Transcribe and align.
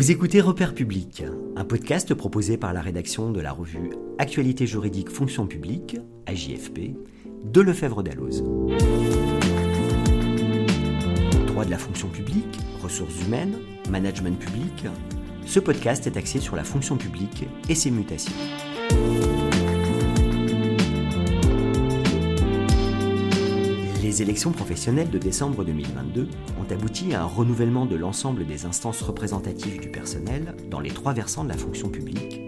Vous 0.00 0.10
écoutez 0.10 0.40
Repère 0.40 0.74
Public, 0.74 1.24
un 1.56 1.64
podcast 1.66 2.14
proposé 2.14 2.56
par 2.56 2.72
la 2.72 2.80
rédaction 2.80 3.30
de 3.30 3.40
la 3.42 3.52
revue 3.52 3.90
Actualité 4.16 4.66
juridique 4.66 5.10
fonction 5.10 5.46
publique, 5.46 5.98
AJFP, 6.24 6.94
de 7.44 7.60
Lefebvre 7.60 8.02
Dalloz. 8.02 8.42
Droit 11.48 11.66
de 11.66 11.70
la 11.70 11.76
fonction 11.76 12.08
publique, 12.08 12.60
ressources 12.82 13.26
humaines, 13.26 13.58
management 13.90 14.38
public, 14.38 14.86
ce 15.44 15.60
podcast 15.60 16.06
est 16.06 16.16
axé 16.16 16.40
sur 16.40 16.56
la 16.56 16.64
fonction 16.64 16.96
publique 16.96 17.44
et 17.68 17.74
ses 17.74 17.90
mutations. 17.90 18.32
Les 24.10 24.22
élections 24.22 24.50
professionnelles 24.50 25.08
de 25.08 25.18
décembre 25.18 25.64
2022 25.64 26.26
ont 26.58 26.72
abouti 26.72 27.14
à 27.14 27.22
un 27.22 27.26
renouvellement 27.26 27.86
de 27.86 27.94
l'ensemble 27.94 28.44
des 28.44 28.64
instances 28.64 29.02
représentatives 29.02 29.78
du 29.78 29.88
personnel 29.88 30.56
dans 30.68 30.80
les 30.80 30.90
trois 30.90 31.12
versants 31.12 31.44
de 31.44 31.48
la 31.48 31.56
fonction 31.56 31.88
publique, 31.90 32.40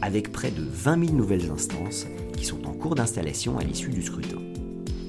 avec 0.00 0.32
près 0.32 0.50
de 0.50 0.62
20 0.62 1.08
000 1.08 1.12
nouvelles 1.14 1.50
instances 1.50 2.06
qui 2.34 2.46
sont 2.46 2.66
en 2.66 2.72
cours 2.72 2.94
d'installation 2.94 3.58
à 3.58 3.62
l'issue 3.62 3.90
du 3.90 4.00
scrutin. 4.00 4.38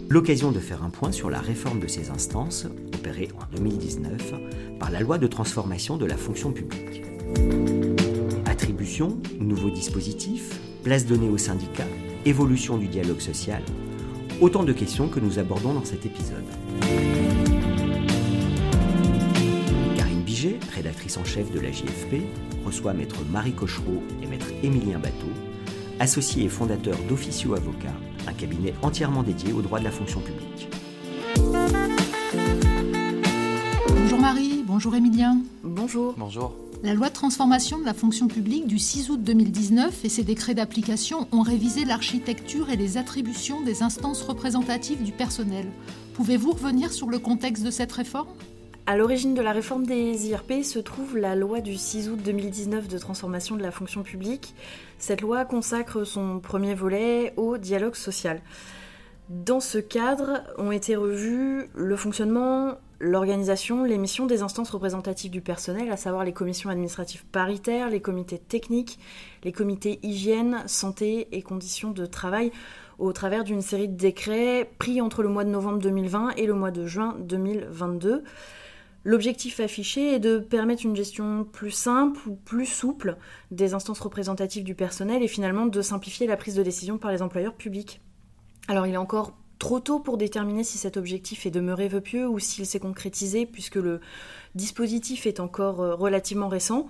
L'occasion 0.10 0.52
de 0.52 0.60
faire 0.60 0.84
un 0.84 0.90
point 0.90 1.13
sur 1.13 1.30
la 1.30 1.40
réforme 1.40 1.80
de 1.80 1.88
ces 1.88 2.10
instances, 2.10 2.68
opérée 2.94 3.30
en 3.40 3.55
2019 3.55 4.34
par 4.82 4.91
la 4.91 4.99
loi 4.99 5.18
de 5.18 5.27
transformation 5.27 5.96
de 5.96 6.05
la 6.05 6.18
fonction 6.18 6.52
publique. 6.52 7.02
Attribution, 8.46 9.20
nouveaux 9.40 9.72
dispositifs, 9.72 10.60
place 10.84 11.05
donnée 11.05 11.30
aux 11.30 11.38
syndicats, 11.38 11.88
évolution 12.26 12.77
du 12.77 12.90
dialogue 12.90 13.22
social, 13.22 13.63
Autant 14.42 14.64
de 14.64 14.73
questions 14.73 15.08
que 15.08 15.20
nous 15.20 15.40
abordons 15.40 15.73
dans 15.73 15.86
cet 15.86 16.05
épisode. 16.05 16.44
Karine 19.96 20.21
Biget, 20.21 20.60
rédactrice 20.74 21.18
en 21.18 21.24
chef 21.24 21.52
de 21.52 21.60
la 21.60 21.71
JFP, 21.71 22.24
reçoit 22.66 22.94
maître 22.94 23.18
Marie 23.32 23.54
Cochereau 23.54 24.04
et 24.22 24.27
maître 24.27 24.48
Émilien 24.63 24.99
Bateau, 24.99 25.32
associés 25.99 26.46
et 26.46 26.49
fondateurs 26.49 26.98
d'Officio 27.07 27.54
Avocat, 27.54 27.94
un 28.27 28.34
cabinet 28.34 28.74
entièrement 28.82 29.24
dédié 29.24 29.54
au 29.54 29.62
droit 29.62 29.80
de 29.80 29.85
la 29.85 29.91
fonction 29.91 30.20
publique. 30.20 30.68
Bonjour 33.90 34.20
Marie, 34.20 34.63
bonjour 34.66 34.96
Émilien. 34.96 35.38
Bonjour. 35.63 36.16
Bonjour. 36.18 36.63
La 36.84 36.93
loi 36.93 37.07
de 37.07 37.13
transformation 37.13 37.79
de 37.79 37.85
la 37.85 37.93
fonction 37.93 38.27
publique 38.27 38.67
du 38.67 38.77
6 38.77 39.09
août 39.09 39.23
2019 39.23 40.03
et 40.03 40.09
ses 40.09 40.26
décrets 40.26 40.53
d'application 40.53 41.29
ont 41.31 41.41
révisé 41.41 41.85
l'architecture 41.85 42.70
et 42.70 42.76
les 42.76 42.98
attributions 42.98 43.62
des 43.62 43.84
instances 43.84 44.21
représentatives 44.21 45.01
du 45.01 45.13
personnel. 45.13 45.65
Pouvez-vous 46.13 46.51
revenir 46.51 46.91
sur 46.91 47.07
le 47.07 47.20
contexte 47.20 47.63
de 47.63 47.71
cette 47.71 47.93
réforme? 47.93 48.27
À 48.85 48.98
l'origine 48.98 49.34
de 49.34 49.41
la 49.41 49.54
réforme 49.54 49.85
des 49.85 50.27
IRP 50.27 50.61
se 50.61 50.77
trouve 50.77 51.15
la 51.15 51.37
loi 51.37 51.61
du 51.61 51.77
6 51.77 52.09
août 52.09 52.20
2019 52.21 52.89
de 52.89 52.98
transformation 52.98 53.55
de 53.55 53.61
la 53.61 53.71
fonction 53.71 54.04
publique. 54.04 54.54
Cette 54.99 55.21
loi 55.21 55.45
consacre 55.45 56.04
son 56.04 56.41
premier 56.41 56.73
volet 56.73 57.34
au 57.37 57.57
dialogue 57.57 57.95
social. 57.95 58.41
Dans 59.29 59.61
ce 59.61 59.77
cadre 59.77 60.43
ont 60.57 60.73
été 60.73 60.98
revus 60.98 61.70
le 61.76 61.95
fonctionnement, 61.95 62.73
l'organisation, 62.99 63.84
les 63.84 63.98
missions 63.98 64.25
des 64.25 64.41
instances 64.41 64.69
représentatives 64.69 65.31
du 65.31 65.41
personnel, 65.41 65.91
à 65.91 65.97
savoir 65.97 66.24
les 66.24 66.34
commissions 66.34 66.69
administratives 66.69 67.25
paritaires, 67.25 67.90
les 67.90 68.02
comités 68.02 68.40
techniques, 68.40 69.00
les 69.44 69.52
comités 69.52 70.00
hygiène, 70.03 70.63
santé 70.68 71.28
et 71.31 71.41
conditions 71.41 71.91
de 71.91 72.06
travail, 72.06 72.52
au 73.00 73.12
travers 73.12 73.44
d'une 73.44 73.62
série 73.62 73.88
de 73.88 73.96
décrets 73.96 74.69
pris 74.80 75.02
entre 75.02 75.24
le 75.24 75.30
mois 75.30 75.44
de 75.44 75.50
novembre 75.50 75.80
2020 75.80 76.31
et 76.38 76.46
le 76.46 76.53
mois 76.53 76.72
de 76.72 76.85
juin 76.85 77.16
2022. 77.19 78.24
L'objectif 79.06 79.59
affiché 79.59 80.13
est 80.13 80.19
de 80.19 80.38
permettre 80.38 80.85
une 80.85 80.96
gestion 80.96 81.44
plus 81.44 81.72
simple 81.72 82.22
ou 82.28 82.35
plus 82.35 82.66
souple 82.66 83.18
des 83.51 83.73
instances 83.73 84.00
représentatives 84.00 84.63
du 84.63 84.75
personnel 84.75 85.22
et 85.22 85.28
finalement 85.28 85.66
de 85.66 85.81
simplifier 85.81 86.25
la 86.25 86.38
prise 86.38 86.56
de 86.56 86.63
décision 86.63 86.97
par 86.97 87.12
les 87.12 87.22
employeurs 87.22 87.56
publics. 87.56 88.00
Alors 88.69 88.88
il 88.88 88.94
est 88.94 88.97
encore 88.97 89.34
trop 89.63 89.79
tôt 89.79 90.00
pour 90.00 90.18
déterminer 90.18 90.66
si 90.66 90.78
cet 90.78 90.97
objectif 90.97 91.46
est 91.46 91.50
demeuré 91.50 91.88
vœu 91.88 92.01
pieux 92.01 92.28
ou 92.28 92.38
s'il 92.38 92.66
s'est 92.66 92.81
concrétisé 92.81 93.46
puisque 93.46 93.78
le 93.78 94.01
dispositif 94.56 95.25
est 95.25 95.40
encore 95.40 95.79
euh, 95.79 95.96
relativement 95.96 96.50
récent. 96.50 96.90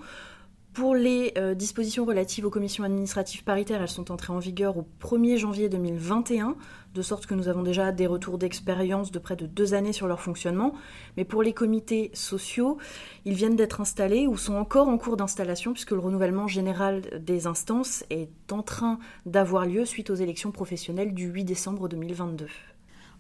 Pour 0.74 0.96
les 0.96 1.34
euh, 1.38 1.54
dispositions 1.54 2.04
relatives 2.04 2.48
aux 2.48 2.50
commissions 2.50 2.84
administratives 2.84 3.44
paritaires, 3.44 3.84
elles 3.84 3.88
sont 3.88 4.12
entrées 4.12 4.34
en 4.34 4.40
vigueur 4.40 4.76
au 4.76 4.88
1er 5.02 5.38
janvier 5.38 5.70
2021, 5.70 6.56
de 6.96 7.02
sorte 7.04 7.28
que 7.28 7.36
nous 7.36 7.48
avons 7.48 7.62
déjà 7.62 7.92
des 7.92 8.08
retours 8.08 8.40
d'expérience 8.40 9.12
de 9.12 9.20
près 9.20 9.36
de 9.36 9.46
deux 9.46 9.76
années 9.76 9.94
sur 9.94 10.08
leur 10.08 10.20
fonctionnement. 10.20 10.74
Mais 11.16 11.26
pour 11.26 11.44
les 11.44 11.54
comités 11.54 12.10
sociaux, 12.16 12.80
ils 13.24 13.36
viennent 13.36 13.56
d'être 13.56 13.82
installés 13.82 14.26
ou 14.26 14.36
sont 14.36 14.56
encore 14.56 14.88
en 14.88 14.98
cours 14.98 15.16
d'installation, 15.16 15.74
puisque 15.74 15.92
le 15.92 16.00
renouvellement 16.00 16.48
général 16.48 17.04
des 17.24 17.46
instances 17.46 18.04
est 18.10 18.52
en 18.52 18.64
train 18.64 18.98
d'avoir 19.28 19.68
lieu 19.68 19.86
suite 19.86 20.10
aux 20.10 20.16
élections 20.16 20.52
professionnelles 20.52 21.14
du 21.14 21.28
8 21.28 21.44
décembre 21.44 21.88
2022. 21.88 22.48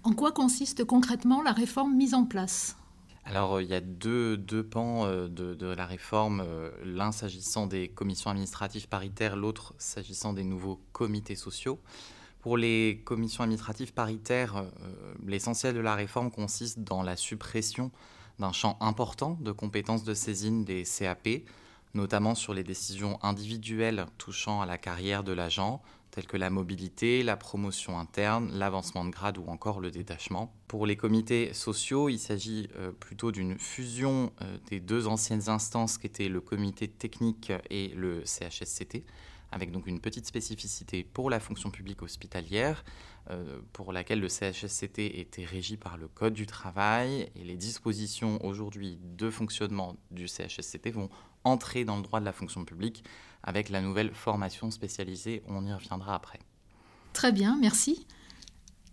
En 0.03 0.13
quoi 0.13 0.31
consiste 0.31 0.85
concrètement 0.85 1.43
la 1.43 1.51
réforme 1.51 1.95
mise 1.95 2.15
en 2.15 2.25
place? 2.25 2.77
Alors, 3.25 3.61
il 3.61 3.69
y 3.69 3.73
a 3.73 3.79
deux, 3.79 4.37
pans 4.69 5.05
euh, 5.05 5.29
de, 5.29 5.65
la 5.65 5.85
réforme, 5.85 6.43
euh, 6.45 6.71
l'un 6.83 7.11
s'agissant 7.13 7.67
des 7.67 7.87
commissions 7.87 8.29
administratives 8.29 8.89
paritaires, 8.89 9.37
l'autre 9.37 9.73
s'agissant 9.77 10.33
des 10.33 10.43
nouveaux 10.43 10.81
comités 10.91 11.35
sociaux. 11.35 11.79
Pour 12.41 12.57
les 12.57 13.01
commissions 13.05 13.43
administratives 13.43 13.93
paritaires, 13.93 14.57
euh, 14.57 14.69
l'essentiel 15.25 15.73
de 15.73 15.79
la 15.79 15.95
réforme 15.95 16.31
consiste 16.31 16.79
dans 16.79 17.01
la 17.01 17.15
suppression 17.15 17.91
d'un 18.39 18.51
champ 18.51 18.77
important 18.81 19.37
de 19.39 19.53
compétences 19.53 20.03
de 20.03 20.13
saisine 20.13 20.65
des 20.65 20.83
CAP, 20.83 21.29
notamment 21.93 22.35
sur 22.35 22.53
les 22.53 22.63
décisions 22.65 23.23
individuelles 23.23 24.05
touchant 24.17 24.59
à 24.59 24.65
la 24.65 24.77
carrière 24.77 25.23
de 25.23 25.31
l'agent, 25.31 25.81
telles 26.13 26.27
que 26.27 26.37
la 26.37 26.51
mobilité, 26.51 27.23
la 27.23 27.35
promotion 27.35 27.97
interne, 27.97 28.51
l'avancement 28.53 29.03
de 29.03 29.09
grade 29.09 29.39
ou 29.39 29.45
encore 29.47 29.79
le 29.79 29.89
détachement. 29.89 30.53
Pour 30.67 30.85
les 30.85 30.95
comités 30.95 31.53
sociaux, 31.55 32.07
il 32.07 32.19
s'agit 32.19 32.69
euh, 32.77 32.91
plutôt 32.91 33.31
d'une 33.31 33.57
fusion 33.57 34.31
euh, 34.41 34.57
des 34.69 34.79
deux 34.79 35.07
anciennes 35.07 35.49
instances 35.49 35.97
qui 35.97 36.05
étaient 36.05 36.29
le 36.29 36.39
comité 36.39 36.87
technique 36.87 37.51
et 37.71 37.87
le 37.95 38.23
CHSCT, 38.25 39.03
avec 39.51 39.71
donc 39.71 39.87
une 39.87 39.99
petite 39.99 40.27
spécificité 40.27 41.03
pour 41.03 41.31
la 41.31 41.39
fonction 41.39 41.71
publique 41.71 42.03
hospitalière, 42.03 42.85
euh, 43.31 43.61
pour 43.71 43.91
laquelle 43.91 44.19
le 44.19 44.29
CHSCT 44.29 45.19
était 45.19 45.45
régi 45.45 45.77
par 45.77 45.97
le 45.97 46.07
Code 46.07 46.33
du 46.33 46.45
travail 46.45 47.31
et 47.35 47.43
les 47.43 47.57
dispositions 47.57 48.37
aujourd'hui 48.45 48.99
de 49.01 49.31
fonctionnement 49.31 49.95
du 50.11 50.27
CHSCT 50.27 50.91
vont 50.91 51.09
entrer 51.43 51.85
dans 51.85 51.97
le 51.97 52.03
droit 52.03 52.19
de 52.19 52.25
la 52.25 52.33
fonction 52.33 52.65
publique 52.65 53.03
avec 53.43 53.69
la 53.69 53.81
nouvelle 53.81 54.13
formation 54.13 54.71
spécialisée. 54.71 55.43
On 55.47 55.65
y 55.65 55.73
reviendra 55.73 56.15
après. 56.15 56.39
Très 57.13 57.31
bien, 57.31 57.57
merci. 57.59 58.07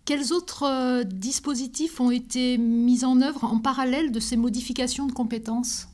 Quels 0.05 0.33
autres 0.33 0.63
euh, 0.63 1.03
dispositifs 1.03 1.99
ont 1.99 2.11
été 2.11 2.57
mis 2.57 3.05
en 3.05 3.21
œuvre 3.21 3.43
en 3.43 3.59
parallèle 3.59 4.11
de 4.11 4.19
ces 4.19 4.35
modifications 4.35 5.07
de 5.07 5.13
compétences? 5.13 5.87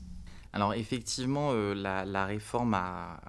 Alors 0.53 0.73
effectivement, 0.73 1.51
euh, 1.51 1.73
la, 1.73 2.25
réforme 2.25 2.73
a 2.73 3.19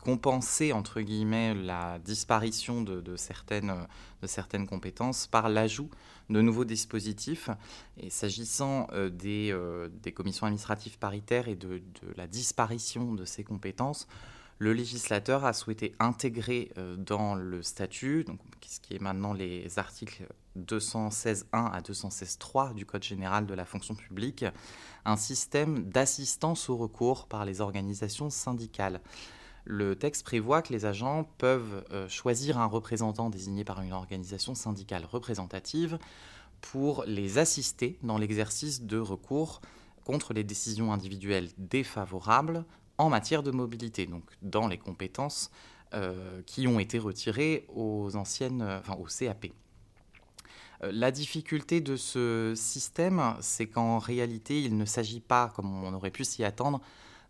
compensé, 0.00 0.72
entre 0.72 1.00
guillemets, 1.00 1.54
la 1.54 1.98
disparition 1.98 2.82
de, 2.82 3.16
certaines, 3.16 3.74
de 4.22 4.26
certaines 4.26 4.66
compétences 4.66 5.26
par 5.26 5.48
l'ajout 5.48 5.90
de 6.28 6.40
nouveaux 6.40 6.64
dispositifs. 6.64 7.50
Et 7.98 8.10
s'agissant 8.10 8.86
euh, 8.92 9.10
des, 9.10 9.56
des, 10.02 10.12
commissions 10.12 10.46
administratives 10.46 10.98
paritaires 10.98 11.48
et 11.48 11.56
de, 11.56 11.78
de, 11.78 12.14
la 12.16 12.26
disparition 12.26 13.14
de 13.14 13.24
ces 13.24 13.44
compétences, 13.44 14.06
le 14.60 14.74
législateur 14.74 15.46
a 15.46 15.54
souhaité 15.54 15.94
intégrer 15.98 16.70
euh, 16.76 16.94
dans 16.94 17.34
le 17.34 17.62
statut, 17.62 18.24
donc, 18.24 18.38
ce 18.66 18.78
qui 18.78 18.94
est 18.94 19.00
maintenant 19.00 19.32
les 19.32 19.78
articles 19.78 20.26
216.1 20.58 21.44
à 21.52 21.80
216.3 21.80 22.74
du 22.74 22.84
Code 22.84 23.02
général 23.02 23.46
de 23.46 23.54
la 23.54 23.64
fonction 23.64 23.94
publique, 23.94 24.44
un 25.06 25.16
système 25.16 25.84
d'assistance 25.84 26.68
au 26.68 26.76
recours 26.76 27.26
par 27.26 27.46
les 27.46 27.62
organisations 27.62 28.28
syndicales. 28.28 29.00
Le 29.64 29.96
texte 29.96 30.24
prévoit 30.24 30.62
que 30.62 30.72
les 30.72 30.86
agents 30.86 31.24
peuvent 31.38 31.84
euh, 31.90 32.08
choisir 32.08 32.58
un 32.58 32.66
représentant 32.66 33.30
désigné 33.30 33.64
par 33.64 33.82
une 33.82 33.92
organisation 33.92 34.54
syndicale 34.54 35.04
représentative 35.04 35.98
pour 36.60 37.04
les 37.06 37.38
assister 37.38 37.98
dans 38.02 38.18
l'exercice 38.18 38.82
de 38.82 38.98
recours 38.98 39.60
contre 40.04 40.32
les 40.32 40.44
décisions 40.44 40.92
individuelles 40.92 41.48
défavorables 41.58 42.64
en 42.98 43.08
matière 43.08 43.42
de 43.42 43.50
mobilité, 43.50 44.06
donc 44.06 44.24
dans 44.42 44.68
les 44.68 44.78
compétences 44.78 45.50
euh, 45.94 46.42
qui 46.46 46.66
ont 46.66 46.78
été 46.78 46.98
retirées 46.98 47.66
aux 47.68 48.16
anciennes, 48.16 48.62
euh, 48.62 48.78
enfin 48.78 48.94
au 48.94 49.04
CAP. 49.04 49.46
La 50.82 51.10
difficulté 51.10 51.82
de 51.82 51.94
ce 51.96 52.54
système, 52.56 53.36
c'est 53.40 53.66
qu'en 53.66 53.98
réalité, 53.98 54.62
il 54.62 54.78
ne 54.78 54.86
s'agit 54.86 55.20
pas, 55.20 55.52
comme 55.54 55.84
on 55.84 55.92
aurait 55.92 56.10
pu 56.10 56.24
s'y 56.24 56.42
attendre, 56.42 56.80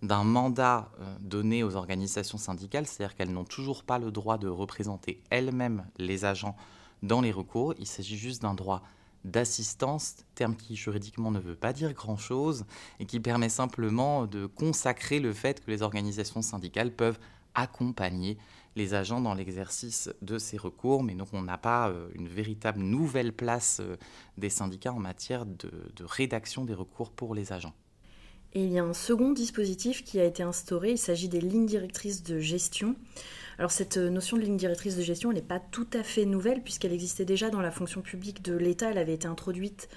d'un 0.02 0.24
mandat 0.24 0.90
donné 1.20 1.62
aux 1.62 1.76
organisations 1.76 2.38
syndicales, 2.38 2.86
c'est-à-dire 2.86 3.14
qu'elles 3.16 3.32
n'ont 3.32 3.44
toujours 3.44 3.84
pas 3.84 3.98
le 3.98 4.10
droit 4.10 4.38
de 4.38 4.48
représenter 4.48 5.22
elles-mêmes 5.30 5.84
les 5.98 6.24
agents 6.24 6.56
dans 7.02 7.20
les 7.20 7.32
recours. 7.32 7.74
Il 7.78 7.86
s'agit 7.86 8.16
juste 8.16 8.42
d'un 8.42 8.54
droit 8.54 8.82
d'assistance, 9.24 10.16
terme 10.34 10.56
qui 10.56 10.76
juridiquement 10.76 11.30
ne 11.30 11.38
veut 11.38 11.54
pas 11.54 11.72
dire 11.72 11.92
grand-chose 11.92 12.64
et 12.98 13.06
qui 13.06 13.20
permet 13.20 13.50
simplement 13.50 14.26
de 14.26 14.46
consacrer 14.46 15.20
le 15.20 15.32
fait 15.32 15.62
que 15.64 15.70
les 15.70 15.82
organisations 15.82 16.42
syndicales 16.42 16.92
peuvent 16.92 17.18
accompagner 17.54 18.38
les 18.76 18.94
agents 18.94 19.20
dans 19.20 19.34
l'exercice 19.34 20.10
de 20.22 20.38
ces 20.38 20.56
recours, 20.56 21.02
mais 21.02 21.14
donc 21.14 21.28
on 21.32 21.42
n'a 21.42 21.58
pas 21.58 21.88
euh, 21.88 22.08
une 22.14 22.28
véritable 22.28 22.80
nouvelle 22.80 23.32
place 23.32 23.80
euh, 23.80 23.96
des 24.38 24.48
syndicats 24.48 24.92
en 24.92 25.00
matière 25.00 25.44
de, 25.44 25.70
rédaction 26.00 26.64
des 26.64 26.74
recours 26.74 27.10
pour 27.10 27.34
les 27.34 27.52
agents. 27.52 27.74
Et 28.54 28.64
il 28.64 28.72
y 28.72 28.78
a 28.78 28.84
un 28.84 28.94
second 28.94 29.32
dispositif 29.32 30.04
qui 30.04 30.18
a 30.18 30.24
été 30.24 30.42
instauré, 30.42 30.92
il 30.92 30.98
s'agit 30.98 31.28
des 31.28 31.40
lignes 31.40 31.66
directrices 31.66 32.24
de 32.24 32.40
gestion. 32.40 32.96
Alors 33.58 33.70
cette 33.70 33.96
euh, 33.98 34.10
notion 34.10 34.36
de 34.36 34.42
ligne 34.42 34.56
directrice 34.56 34.96
de 34.96 35.02
gestion, 35.02 35.32
n'est 35.32 35.42
pas 35.42 35.60
tout 35.60 35.86
à 35.92 36.02
fait 36.02 36.24
nouvelle 36.24 36.62
puisqu'elle 36.62 36.92
existait 36.92 37.24
déjà 37.24 37.50
dans 37.50 37.60
la 37.60 37.70
fonction 37.70 38.00
publique 38.00 38.42
de 38.42 38.56
l'État, 38.56 38.90
elle 38.90 38.98
avait 38.98 39.14
été 39.14 39.28
introduite 39.28 39.88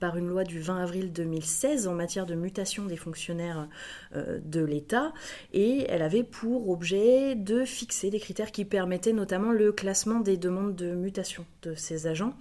par 0.00 0.16
une 0.16 0.28
loi 0.28 0.44
du 0.44 0.60
20 0.60 0.80
avril 0.80 1.12
2016 1.12 1.88
en 1.88 1.94
matière 1.94 2.24
de 2.24 2.36
mutation 2.36 2.86
des 2.86 2.96
fonctionnaires 2.96 3.68
euh, 4.14 4.38
de 4.42 4.62
l'État 4.62 5.12
et 5.52 5.84
elle 5.88 6.02
avait 6.02 6.22
pour 6.22 6.70
objet 6.70 7.34
de 7.34 7.64
fixer 7.64 8.08
des 8.08 8.20
critères 8.20 8.52
qui 8.52 8.64
permettaient 8.64 9.12
notamment 9.12 9.50
le 9.50 9.72
classement 9.72 10.20
des 10.20 10.36
demandes 10.36 10.76
de 10.76 10.94
mutation 10.94 11.44
de 11.62 11.74
ces 11.74 12.06
agents. 12.06 12.34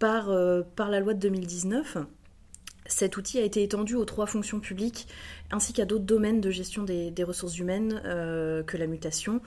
Par, 0.00 0.30
euh, 0.30 0.62
par 0.74 0.90
la 0.90 0.98
loi 0.98 1.14
de 1.14 1.20
2019, 1.20 1.98
cet 2.88 3.18
outil 3.18 3.38
a 3.38 3.42
été 3.42 3.62
étendu 3.62 3.94
aux 3.94 4.06
trois 4.06 4.26
fonctions 4.26 4.60
publiques 4.60 5.06
ainsi 5.50 5.72
qu'à 5.72 5.84
d'autres 5.84 6.04
domaines 6.04 6.40
de 6.40 6.50
gestion 6.50 6.82
des, 6.82 7.12
ressources 7.24 7.58
humaines 7.58 8.00
euh, 8.04 8.62
que 8.62 8.76
la 8.76 8.86
mutation, 8.86 9.40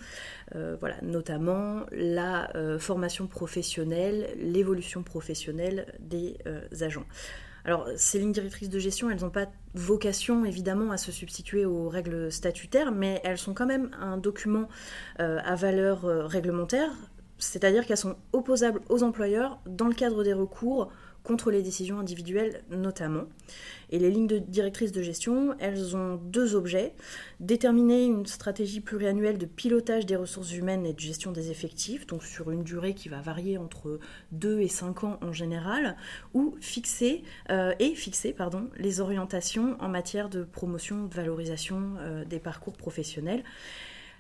euh, 0.56 0.78
voilà, 0.80 0.96
notamment 1.02 1.86
la 1.92 2.56
euh, 2.56 2.80
formation 2.80 3.28
professionnelle, 3.28 4.30
l'évolution 4.38 5.04
professionnelle 5.04 5.94
des 6.00 6.38
agents. 6.82 7.06
Alors, 7.64 7.88
ces 7.96 8.18
lignes 8.18 8.32
directrices 8.32 8.70
de 8.70 8.80
gestion, 8.80 9.12
elles 9.12 9.22
n'ont 9.22 9.30
pas 9.30 9.48
vocation 9.76 10.46
évidemment 10.46 10.92
à 10.92 10.98
se 10.98 11.12
substituer 11.12 11.66
aux 11.66 11.90
règles 11.90 12.32
statutaires, 12.32 12.92
mais 12.92 13.22
elles 13.24 13.38
sont 13.38 13.54
quand 13.54 13.68
même 13.68 13.92
un 14.00 14.18
document 14.18 14.68
à 15.20 15.56
valeur 15.56 16.02
réglementaire, 16.28 16.90
c'est-à-dire 17.38 17.86
qu'elles 17.86 17.98
sont 17.98 18.16
opposables 18.34 18.82
aux 18.90 19.04
employeurs 19.04 19.60
dans 19.68 19.88
le 19.88 19.94
cadre 19.94 20.24
des 20.24 20.34
recours 20.34 20.92
contre 21.24 21.52
les 21.52 21.62
décisions 21.62 22.00
individuelles 22.00 22.64
notamment. 22.70 23.24
Et 23.90 24.00
les 24.00 24.10
lignes 24.10 24.28
directrices 24.28 24.92
de 24.92 25.02
gestion, 25.02 25.56
elles 25.60 25.96
ont 25.96 26.16
deux 26.16 26.56
objets. 26.56 26.94
Déterminer 27.40 28.06
une 28.06 28.26
stratégie 28.26 28.80
pluriannuelle 28.80 29.38
de 29.38 29.46
pilotage 29.46 30.06
des 30.06 30.16
ressources 30.16 30.54
humaines 30.54 30.86
et 30.86 30.94
de 30.94 31.00
gestion 31.00 31.32
des 31.32 31.52
effectifs, 31.52 32.08
donc 32.08 32.24
sur 32.24 32.52
une 32.52 32.64
durée 32.64 32.94
qui 32.94 33.10
va 33.10 33.20
varier 33.22 33.58
entre 33.58 34.00
2 34.32 34.62
et 34.62 34.68
5 34.68 35.04
ans 35.04 35.20
en 35.22 35.34
général, 35.34 35.98
ou 36.34 36.56
fixer, 36.62 37.24
euh, 37.50 37.74
et 37.80 37.96
fixer 37.96 38.34
pardon, 38.34 38.70
les 38.78 39.02
orientations 39.02 39.76
en 39.80 39.90
matière 39.90 40.30
de 40.30 40.44
promotion, 40.44 41.06
de 41.06 41.14
valorisation 41.14 41.96
euh, 42.00 42.26
des 42.26 42.40
parcours 42.40 42.78
professionnels. 42.78 43.44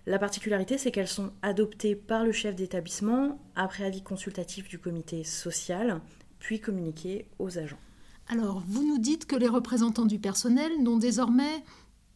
La 0.08 0.18
particularité, 0.18 0.80
c'est 0.80 0.92
qu'elles 0.92 1.08
sont 1.08 1.32
adoptées 1.44 1.96
par 1.96 2.26
le 2.26 2.32
chef 2.32 2.56
d'établissement 2.56 3.40
après 3.56 3.86
avis 3.86 4.02
consultatif 4.02 4.68
du 4.68 4.80
comité 4.80 5.24
social 5.24 6.02
puis 6.42 6.60
communiquer 6.60 7.28
aux 7.40 7.58
agents. 7.58 7.80
Alors, 8.28 8.64
vous 8.68 8.86
nous 8.86 8.98
dites 8.98 9.26
que 9.26 9.36
les 9.36 9.48
représentants 9.48 10.06
du 10.06 10.20
personnel 10.20 10.72
n'ont 10.82 10.98
désormais 10.98 11.64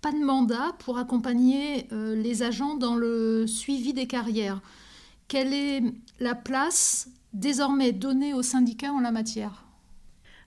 pas 0.02 0.12
de 0.12 0.24
mandat 0.24 0.76
pour 0.80 0.98
accompagner 0.98 1.88
euh, 1.92 2.16
les 2.16 2.44
agents 2.44 2.76
dans 2.76 2.96
le 2.96 3.48
suivi 3.48 3.94
des 3.94 4.08
carrières. 4.08 4.62
Quelle 5.28 5.54
est 5.54 5.82
la 6.20 6.36
place 6.36 7.10
désormais 7.34 7.92
donnée 7.92 8.34
aux 8.34 8.44
syndicats 8.44 8.92
en 8.92 9.00
la 9.00 9.12
matière? 9.12 9.66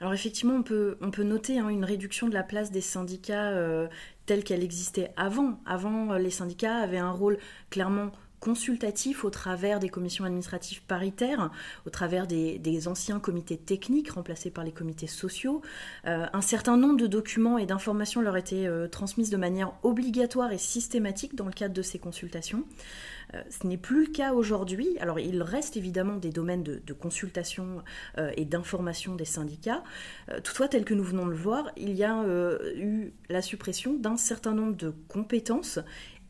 Alors 0.01 0.15
effectivement, 0.15 0.55
on 0.55 0.63
peut, 0.63 0.97
on 1.01 1.11
peut 1.11 1.25
noter 1.25 1.59
hein, 1.59 1.69
une 1.69 1.85
réduction 1.85 2.29
de 2.29 2.35
la 2.35 2.45
place 2.45 2.71
des 2.71 2.81
syndicats 2.81 3.51
euh, 3.51 3.89
telle 4.27 4.45
qu'elle 4.45 4.63
existait 4.63 5.13
avant. 5.17 5.61
Avant, 5.67 6.15
les 6.15 6.31
syndicats 6.31 6.77
avaient 6.77 6.99
un 6.99 7.11
rôle 7.11 7.39
clairement 7.71 8.11
consultatif 8.41 9.25
au 9.25 9.31
travers 9.31 9.81
des 9.81 9.89
commissions 9.89 10.25
administratives 10.25 10.83
paritaires, 10.83 11.51
au 11.87 11.91
travers 11.91 12.27
des, 12.27 12.89
anciens 12.89 13.19
comités 13.19 13.57
techniques 13.57 14.11
remplacés 14.11 14.51
par 14.51 14.63
les 14.63 14.73
comités 14.73 15.09
sociaux. 15.09 15.63
Euh, 16.07 16.27
un 16.33 16.41
certain 16.41 16.77
nombre 16.77 16.97
de 16.97 17.07
documents 17.07 17.59
et 17.59 17.67
d'informations 17.67 18.21
leur 18.21 18.37
étaient 18.37 18.67
euh, 18.67 18.87
transmises 18.87 19.31
de 19.31 19.37
manière 19.37 19.73
obligatoire 19.83 20.53
et 20.53 20.59
systématique 20.59 21.35
dans 21.35 21.47
le 21.47 21.53
cadre 21.53 21.75
de 21.75 21.83
ces 21.83 21.99
consultations. 21.99 22.65
Euh, 23.35 23.43
ce 23.51 23.67
n'est 23.67 23.77
plus 23.77 24.07
le 24.07 24.13
cas 24.13 24.33
aujourd'hui. 24.33 24.97
Alors 25.01 25.19
il 25.19 25.43
reste 25.43 25.77
évidemment 25.77 26.17
des 26.17 26.31
domaines 26.31 26.63
de, 26.63 26.81
de 26.85 26.93
consultation 26.93 27.83
et 28.37 28.45
d'information 28.45 29.15
des 29.15 29.25
syndicats. 29.25 29.83
toutefois, 30.43 30.69
tel 30.69 30.85
que 30.85 30.95
nous 30.95 31.03
venons 31.03 31.27
de 31.27 31.31
le 31.31 31.37
voir, 31.37 31.71
il 31.77 31.93
y 31.93 32.05
a 32.05 32.25
eu 32.77 33.13
la 33.29 33.43
suppression 33.43 33.95
d'un 33.95 34.17
certain 34.17 34.55
nombre 34.55 34.77
de 34.77 34.93
compétences 35.09 35.79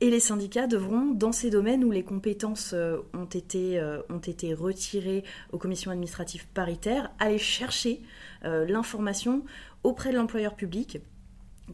et 0.01 0.11
les 0.11 0.21
syndicats 0.21 0.69
devront, 0.69 1.11
dans 1.13 1.33
ces 1.33 1.51
domaines 1.51 1.83
où 1.83 1.91
les 1.91 2.05
compétences 2.05 2.73
euh, 2.73 2.99
ont 3.15 3.25
été, 3.25 3.81
euh, 3.81 4.01
ont 4.11 4.19
été 4.19 4.55
retirées 4.55 5.25
aux 5.53 5.59
commissions 5.59 5.91
administratives 5.91 6.47
paritaires, 6.55 7.11
aller 7.19 7.39
chercher 7.39 8.03
euh, 8.45 8.65
l'information 8.67 9.45
auprès 9.83 10.13
de 10.13 10.17
l'employeur 10.17 10.55
public, 10.55 11.01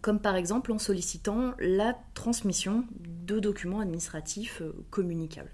comme 0.00 0.20
par 0.20 0.36
exemple 0.36 0.72
en 0.72 0.78
sollicitant 0.78 1.52
la 1.58 1.98
transmission 2.14 2.84
de 3.26 3.40
documents 3.40 3.80
administratifs 3.80 4.62
communicables. 4.90 5.52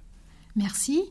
Merci. 0.57 1.03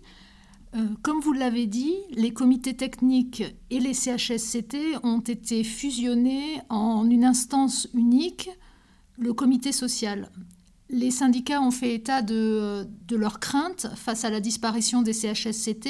comme 1.02 1.22
vous 1.22 1.34
l'avez 1.34 1.66
dit, 1.66 1.96
les 2.12 2.32
comités 2.32 2.76
techniques 2.76 3.44
et 3.70 3.80
les 3.80 3.94
CHSCT 3.94 4.98
ont 5.04 5.22
été 5.22 5.64
fusionnés 5.64 6.62
en 6.70 7.10
une 7.10 7.24
instance 7.24 7.88
unique, 7.94 8.50
le 9.18 9.34
comité 9.34 9.72
social. 9.72 10.30
Les 10.92 11.12
syndicats 11.12 11.62
ont 11.62 11.70
fait 11.70 11.94
état 11.94 12.24
de, 12.24 12.88
leurs 13.12 13.40
craintes 13.40 13.88
face 13.96 14.26
à 14.26 14.32
la 14.32 14.40
disparition 14.40 15.04
des 15.04 15.14
CHSCT, 15.14 15.88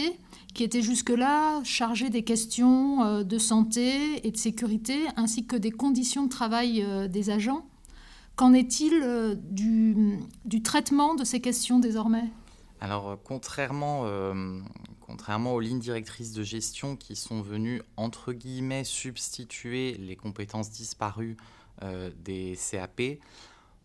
qui 0.53 0.63
étaient 0.63 0.81
jusque-là 0.81 1.63
chargés 1.63 2.09
des 2.09 2.23
questions 2.23 3.03
euh, 3.03 3.23
de 3.23 3.37
santé 3.37 4.27
et 4.27 4.31
de 4.31 4.37
sécurité, 4.37 5.05
ainsi 5.15 5.45
que 5.45 5.55
des 5.55 5.71
conditions 5.71 6.23
de 6.25 6.29
travail 6.29 6.83
euh, 6.83 7.07
des 7.07 7.29
agents. 7.29 7.65
Qu'en 8.35 8.53
est-il 8.53 8.93
euh, 9.01 9.35
du, 9.35 10.61
traitement 10.63 11.15
de 11.15 11.23
ces 11.23 11.39
questions 11.39 11.79
désormais? 11.79 12.25
Alors, 12.81 13.17
contrairement, 13.23 14.05
contrairement 15.01 15.53
aux 15.53 15.59
lignes 15.59 15.79
directrices 15.79 16.31
de 16.31 16.43
gestion 16.43 16.95
qui 16.95 17.17
sont 17.17 17.41
venues, 17.41 17.81
entre 17.97 18.31
guillemets, 18.31 18.85
substituer 18.85 19.97
les 19.97 20.15
compétences 20.15 20.71
disparues 20.71 21.35
des 22.23 22.57
CAP, 22.71 23.01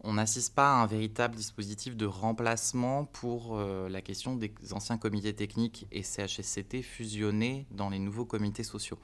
on 0.05 0.15
n'assiste 0.15 0.55
pas 0.55 0.69
à 0.69 0.83
un 0.83 0.87
véritable 0.87 1.35
dispositif 1.35 1.97
de 1.97 2.07
remplacement 2.07 3.07
pour 3.07 3.57
euh, 3.57 3.89
la 3.89 4.03
question 4.03 4.37
des 4.37 4.53
anciens 4.73 4.99
comités 4.99 5.35
techniques 5.35 5.87
et 5.91 6.03
CHSCT 6.03 6.83
fusionnés 6.83 7.67
dans 7.71 7.89
les 7.89 7.99
nouveaux 7.99 8.27
comités 8.27 8.65
sociaux. 8.65 8.99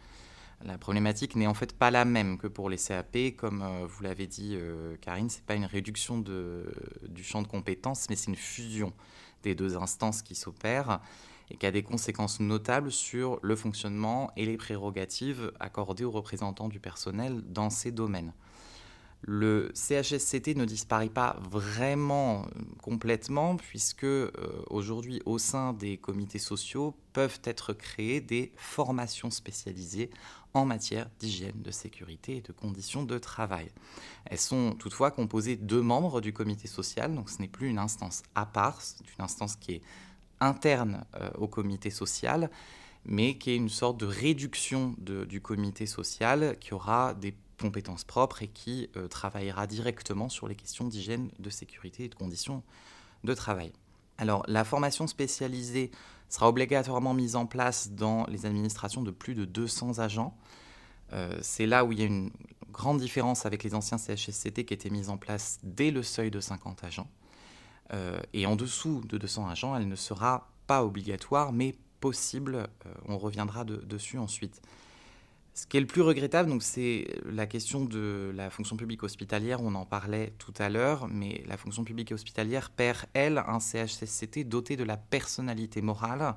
La 0.63 0.77
problématique 0.77 1.37
n'est 1.37 1.47
en 1.47 1.55
fait 1.55 1.73
pas 1.77 1.91
la 1.91 2.05
même 2.05 2.37
que 2.37 2.47
pour 2.47 2.69
les 2.69 2.77
CAP, 2.77 3.35
comme 3.37 3.63
euh, 3.63 3.87
vous 3.87 4.03
l'avez 4.03 4.27
dit 4.27 4.57
euh, 4.57 4.95
Karine, 5.01 5.31
ce 5.31 5.37
n'est 5.37 5.45
pas 5.47 5.55
une 5.55 5.65
réduction 5.65 6.19
du 6.19 7.25
champ 7.25 7.41
de 7.41 7.49
compétences, 7.49 8.07
mais 8.11 8.17
c'est 8.17 8.31
une 8.31 8.37
fusion 8.37 8.93
des 9.43 9.55
deux 9.55 9.79
instances 9.79 10.21
qui 10.21 10.35
s'opèrent 10.35 11.01
et 11.51 11.57
qui 11.57 11.65
a 11.65 11.71
des 11.71 11.83
conséquences 11.83 12.41
notables 12.41 12.93
sur 12.93 13.41
le 13.43 13.57
fonctionnement 13.57 14.31
et 14.37 14.45
les 14.45 14.59
prérogatives 14.59 15.51
accordées 15.61 16.05
aux 16.05 16.11
représentants 16.11 16.69
du 16.69 16.79
personnel 16.79 17.41
dans 17.49 17.71
ces 17.71 17.91
domaines. 17.91 18.35
Le 19.23 19.71
CHSCT 19.75 20.57
ne 20.57 20.65
disparaît 20.65 21.11
pas 21.11 21.39
vraiment 21.51 22.43
euh, 22.43 22.63
complètement 22.83 23.57
puisque 23.57 24.05
euh, 24.05 24.31
aujourd'hui 24.71 25.21
au 25.27 25.39
sein 25.39 25.75
des 25.75 25.99
comités 25.99 26.39
sociaux 26.39 26.95
peuvent 27.13 27.41
être 27.45 27.75
créées 27.75 28.23
des 28.23 28.51
formations 28.57 29.31
spécialisées 29.31 30.11
en 30.55 30.65
matière 30.65 31.09
d'hygiène, 31.19 31.61
de 31.63 31.71
sécurité 31.71 32.39
et 32.39 32.41
de 32.41 32.53
conditions 32.53 33.03
de 33.03 33.19
travail. 33.19 33.71
Elles 34.25 34.39
sont 34.39 34.75
toutefois 34.75 35.11
composées 35.11 35.57
de 35.57 35.81
membres 35.81 36.21
du 36.21 36.33
comité 36.33 36.67
social, 36.67 37.15
donc 37.15 37.29
ce 37.29 37.41
n'est 37.41 37.49
plus 37.49 37.69
une 37.69 37.79
instance 37.79 38.23
à 38.35 38.47
part, 38.47 38.81
c'est 38.81 39.05
une 39.19 39.25
instance 39.25 39.55
qui 39.57 39.73
est 39.73 39.83
interne 40.41 41.05
euh, 41.17 41.31
au 41.39 41.47
comité 41.47 41.91
social, 41.91 42.51
mais 43.05 43.39
qui 43.39 43.51
est 43.51 43.57
une 43.57 43.69
sorte 43.69 43.99
de 44.01 44.07
réduction 44.07 44.95
du 44.99 45.41
comité 45.41 45.87
social 45.87 46.57
qui 46.59 46.75
aura 46.75 47.15
des 47.15 47.35
compétences 47.61 48.05
propres 48.05 48.43
et 48.43 48.49
qui 48.49 48.89
euh, 48.97 49.07
travaillera 49.07 49.67
directement 49.67 50.29
sur 50.29 50.49
les 50.49 50.55
questions 50.55 50.87
d'hygiène, 50.87 51.31
de 51.39 51.51
sécurité 51.51 52.05
et 52.05 52.09
de 52.09 52.15
conditions 52.15 52.63
de 53.25 53.35
travail. 53.35 53.73
Alors, 54.19 54.43
la 54.49 54.65
formation 54.65 55.07
spécialisée 55.07 55.91
sera 56.29 56.49
obligatoirement 56.49 57.15
mise 57.15 57.37
en 57.37 57.47
place 57.47 57.91
dans 57.91 58.27
les 58.27 58.47
administrations 58.47 59.03
de 59.03 59.11
plus 59.11 59.35
de 59.35 59.45
200 59.45 59.99
agents. 59.99 60.37
Euh, 61.13 61.39
c'est 61.43 61.67
là 61.67 61.85
où 61.85 61.93
il 61.93 62.01
y 62.01 62.03
a 62.03 62.07
une 62.07 62.31
grande 62.71 63.01
différence 63.01 63.47
avec 63.47 63.63
les 63.65 63.75
anciens 63.75 63.99
CHSCT 63.99 64.65
qui 64.65 64.75
étaient 64.75 64.91
mis 64.91 65.09
en 65.09 65.17
place 65.17 65.59
dès 65.63 65.91
le 65.91 66.03
seuil 66.03 66.31
de 66.31 66.41
50 66.41 66.85
agents. 66.85 67.09
Euh, 67.93 68.21
et 68.33 68.47
en 68.47 68.57
dessous 68.57 69.03
de 69.07 69.19
200 69.19 69.49
agents, 69.49 69.77
elle 69.77 69.89
ne 69.89 69.97
sera 69.97 70.49
pas 70.67 70.85
obligatoire, 70.85 71.53
mais 71.53 71.75
possible. 72.01 72.69
on 73.07 73.19
reviendra 73.19 73.65
dessus 73.65 74.17
ensuite. 74.17 74.63
Ce 75.61 75.67
qui 75.67 75.77
est 75.77 75.81
le 75.81 75.87
plus 75.87 76.01
regrettable, 76.01 76.51
c'est 76.63 77.07
la 77.31 77.47
question 77.47 77.85
de 77.85 78.33
la 78.35 78.49
fonction 78.49 78.79
publique 78.79 79.03
hospitalière. 79.03 79.61
On 79.63 79.75
en 79.75 79.85
parlait 79.85 80.33
tout 80.39 80.55
à 80.57 80.71
l'heure, 80.71 81.07
mais 81.07 81.45
la 81.47 81.59
fonction 81.59 81.85
publique 81.85 82.13
hospitalière 82.13 82.71
perd, 82.71 83.05
elle, 83.13 83.45
un 83.47 83.61
CHSCT 83.61 84.45
doté 84.45 84.79
de 84.79 84.85
la 84.85 84.97
personnalité 84.97 85.83
morale 85.83 86.35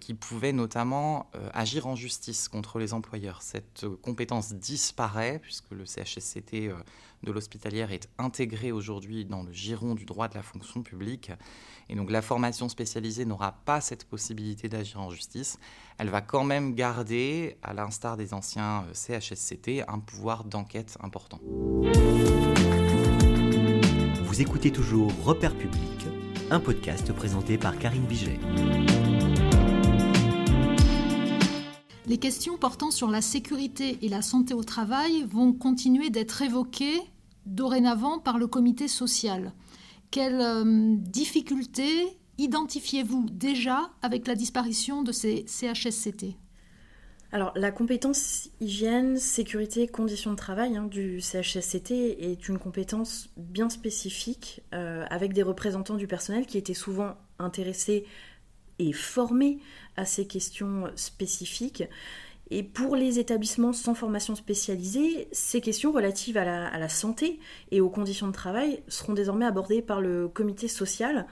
qui 0.00 0.14
pouvait 0.14 0.52
notamment 0.52 1.28
euh, 1.34 1.48
agir 1.52 1.86
en 1.86 1.94
justice 1.94 2.48
contre 2.48 2.78
les 2.78 2.94
employeurs. 2.94 3.42
Cette 3.42 3.86
compétence 4.02 4.54
disparaît 4.54 5.38
puisque 5.38 5.70
le 5.72 5.84
CHSCT 5.84 6.68
euh, 6.68 6.74
de 7.22 7.32
l'hospitalière 7.32 7.92
est 7.92 8.08
intégré 8.16 8.72
aujourd'hui 8.72 9.24
dans 9.26 9.42
le 9.42 9.52
giron 9.52 9.94
du 9.94 10.06
droit 10.06 10.28
de 10.28 10.34
la 10.34 10.42
fonction 10.42 10.82
publique. 10.82 11.32
Et 11.90 11.96
donc 11.96 12.10
la 12.10 12.22
formation 12.22 12.68
spécialisée 12.68 13.26
n'aura 13.26 13.52
pas 13.64 13.80
cette 13.80 14.04
possibilité 14.04 14.68
d'agir 14.68 15.00
en 15.00 15.10
justice. 15.10 15.58
Elle 15.98 16.08
va 16.08 16.22
quand 16.22 16.44
même 16.44 16.74
garder, 16.74 17.58
à 17.62 17.74
l'instar 17.74 18.16
des 18.16 18.32
anciens 18.32 18.86
CHSCT, 18.94 19.84
un 19.86 19.98
pouvoir 19.98 20.44
d'enquête 20.44 20.96
important. 21.02 21.40
Vous 24.24 24.40
écoutez 24.40 24.72
toujours 24.72 25.12
Repère 25.22 25.56
public, 25.56 26.06
un 26.50 26.60
podcast 26.60 27.12
présenté 27.12 27.58
par 27.58 27.78
Karine 27.78 28.06
Biget. 28.06 28.40
Les 32.06 32.18
questions 32.18 32.58
portant 32.58 32.90
sur 32.90 33.08
la 33.08 33.22
sécurité 33.22 33.98
et 34.02 34.10
la 34.10 34.20
santé 34.20 34.52
au 34.52 34.62
travail 34.62 35.24
vont 35.26 35.54
continuer 35.54 36.10
d'être 36.10 36.42
évoquées 36.42 37.00
dorénavant 37.46 38.18
par 38.18 38.36
le 38.36 38.46
comité 38.46 38.88
social. 38.88 39.52
Quelles 40.10 40.40
euh, 40.40 40.96
difficultés 40.98 42.18
identifiez-vous 42.36 43.26
déjà 43.30 43.90
avec 44.02 44.26
la 44.26 44.34
disparition 44.34 45.02
de 45.02 45.12
ces 45.12 45.44
CHSCT 45.46 46.36
alors, 47.32 47.50
la 47.56 47.72
compétence 47.72 48.48
hygiène, 48.60 49.16
sécurité, 49.16 49.88
conditions 49.88 50.30
de 50.30 50.36
travail 50.36 50.76
hein, 50.76 50.84
du 50.84 51.20
CHSCT 51.20 51.90
est 51.90 52.48
une 52.48 52.60
compétence 52.60 53.28
bien 53.36 53.68
spécifique 53.70 54.62
euh, 54.72 55.04
avec 55.10 55.32
des 55.32 55.42
représentants 55.42 55.96
du 55.96 56.06
personnel 56.06 56.46
qui 56.46 56.58
étaient 56.58 56.74
souvent 56.74 57.16
intéressés 57.40 58.04
et 58.88 58.92
formés 58.92 59.58
à 59.96 60.04
ces 60.04 60.26
questions 60.26 60.90
spécifiques. 60.96 61.84
Et 62.50 62.62
pour 62.62 62.94
les 62.94 63.18
établissements 63.18 63.72
sans 63.72 63.94
formation 63.94 64.34
spécialisée, 64.34 65.28
ces 65.32 65.60
questions 65.60 65.92
relatives 65.92 66.36
à 66.36 66.44
la, 66.44 66.66
à 66.68 66.78
la, 66.78 66.88
santé 66.88 67.40
et 67.70 67.80
aux 67.80 67.88
conditions 67.88 68.26
de 68.26 68.32
travail 68.32 68.82
seront 68.86 69.14
désormais 69.14 69.46
abordées 69.46 69.82
par 69.82 70.00
le 70.00 70.28
comité 70.28 70.68
social. 70.68 71.26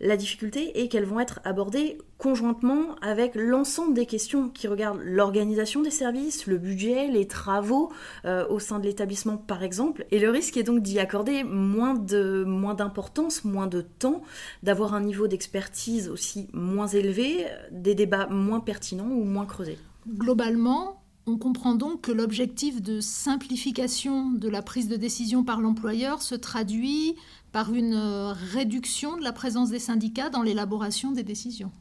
La 0.00 0.16
difficulté 0.16 0.80
est 0.80 0.88
qu'elles 0.88 1.04
vont 1.04 1.20
être 1.20 1.40
abordées 1.44 1.98
conjointement 2.18 2.96
avec 3.00 3.34
l'ensemble 3.34 3.94
des 3.94 4.06
questions 4.06 4.48
qui 4.48 4.66
regardent 4.66 5.00
l'organisation 5.02 5.82
des 5.82 5.90
services, 5.90 6.46
le 6.46 6.58
budget, 6.58 7.06
les 7.08 7.28
travaux 7.28 7.92
euh, 8.24 8.46
au 8.48 8.58
sein 8.58 8.80
de 8.80 8.84
l'établissement 8.84 9.36
par 9.36 9.62
exemple. 9.62 10.04
Et 10.10 10.18
le 10.18 10.30
risque 10.30 10.56
est 10.56 10.64
donc 10.64 10.82
d'y 10.82 10.98
accorder 10.98 11.44
moins 11.44 11.94
de 11.94 12.44
moins 12.44 12.74
d'importance, 12.74 13.44
moins 13.44 13.68
de 13.68 13.82
temps, 13.82 14.22
d'avoir 14.62 14.94
un 14.94 15.00
niveau 15.00 15.28
d'expertise 15.28 16.08
aussi 16.08 16.48
moins 16.52 16.88
élevé, 16.88 17.46
des 17.70 17.94
débats 17.94 18.26
moins 18.26 18.60
pertinents 18.60 19.10
ou 19.10 19.24
moins 19.24 19.46
creusés. 19.46 19.78
Globalement, 20.08 21.03
on 21.26 21.38
comprend 21.38 21.74
donc 21.74 22.02
que 22.02 22.12
l'objectif 22.12 22.82
de 22.82 23.00
simplification 23.00 24.30
de 24.30 24.48
la 24.48 24.62
prise 24.62 24.88
de 24.88 24.96
décision 24.96 25.42
par 25.44 25.60
l'employeur 25.60 26.22
se 26.22 26.34
traduit 26.34 27.16
par 27.52 27.72
une 27.72 27.94
euh, 27.94 28.32
réduction 28.32 29.16
de 29.16 29.22
la 29.22 29.32
présence 29.32 29.70
des 29.70 29.78
syndicats 29.78 30.28
dans 30.28 30.42
l'élaboration 30.42 31.12
des 31.12 31.22
décisions. 31.22 31.72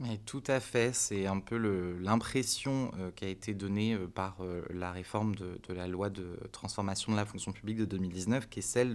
Mais 0.00 0.18
tout 0.26 0.42
à 0.46 0.60
fait, 0.60 0.94
c'est 0.94 1.26
un 1.26 1.40
peu 1.40 1.56
l'impression 2.00 2.90
euh, 2.98 3.10
qui 3.14 3.24
a 3.24 3.28
été 3.28 3.54
donnée 3.54 3.94
euh, 3.94 4.06
par 4.06 4.38
la 4.70 4.92
réforme 4.92 5.34
de, 5.34 5.72
la 5.72 5.88
loi 5.88 6.10
de 6.10 6.38
transformation 6.52 7.12
de 7.12 7.16
la 7.16 7.26
fonction 7.26 7.52
publique 7.52 7.78
de 7.78 7.84
2019, 7.84 8.48
qui 8.48 8.58
est 8.58 8.62
celle 8.62 8.94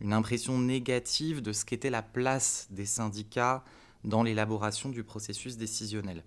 d'une 0.00 0.12
impression 0.12 0.58
négative 0.58 1.42
de 1.42 1.52
ce 1.52 1.64
qu'était 1.64 1.90
la 1.90 2.02
place 2.02 2.68
des 2.70 2.86
syndicats 2.86 3.64
dans 4.04 4.22
l'élaboration 4.22 4.90
du 4.90 5.02
processus 5.02 5.56
décisionnel. 5.56 6.24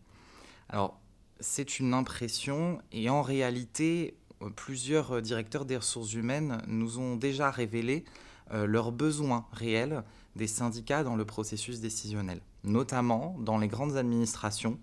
Alors, 0.69 1.00
c'est 1.41 1.79
une 1.79 1.93
impression 1.93 2.79
et 2.91 3.10
en 3.10 3.21
réalité, 3.21 4.15
plusieurs 4.55 5.21
directeurs 5.21 5.65
des 5.65 5.77
ressources 5.77 6.13
humaines 6.13 6.62
nous 6.67 7.00
ont 7.00 7.15
déjà 7.15 7.51
révélé 7.51 8.05
euh, 8.53 8.65
leurs 8.65 8.91
besoins 8.91 9.45
réels 9.51 10.03
des 10.36 10.48
syndicats 10.48 11.03
dans 11.03 11.15
le 11.15 11.25
processus 11.25 11.79
décisionnel, 11.79 12.41
notamment 12.63 13.36
dans 13.39 13.57
les 13.57 13.67
grandes 13.67 13.98
administrations 13.98 14.79